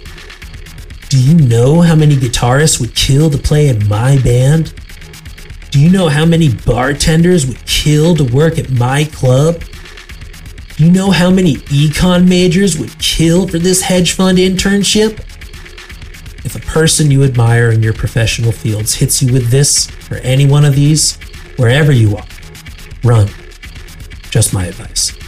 Do 1.09 1.21
you 1.21 1.35
know 1.35 1.81
how 1.81 1.95
many 1.95 2.15
guitarists 2.15 2.79
would 2.79 2.95
kill 2.95 3.29
to 3.29 3.37
play 3.37 3.67
in 3.67 3.85
my 3.87 4.17
band? 4.21 4.73
Do 5.71 5.79
you 5.79 5.89
know 5.89 6.07
how 6.07 6.25
many 6.25 6.53
bartenders 6.53 7.45
would 7.45 7.65
kill 7.65 8.15
to 8.15 8.23
work 8.23 8.59
at 8.59 8.69
my 8.71 9.05
club? 9.05 9.61
Do 10.77 10.85
you 10.85 10.91
know 10.91 11.11
how 11.11 11.29
many 11.29 11.55
econ 11.55 12.27
majors 12.27 12.77
would 12.77 12.97
kill 12.99 13.47
for 13.47 13.59
this 13.59 13.81
hedge 13.81 14.13
fund 14.13 14.37
internship? 14.37 15.25
If 16.43 16.55
a 16.55 16.59
person 16.59 17.11
you 17.11 17.23
admire 17.23 17.71
in 17.71 17.83
your 17.83 17.93
professional 17.93 18.51
fields 18.51 18.95
hits 18.95 19.21
you 19.21 19.31
with 19.31 19.49
this 19.49 19.89
or 20.09 20.17
any 20.17 20.45
one 20.45 20.65
of 20.65 20.75
these, 20.75 21.17
wherever 21.57 21.91
you 21.91 22.17
are, 22.17 22.25
run. 23.03 23.29
Just 24.31 24.53
my 24.53 24.65
advice. 24.65 25.20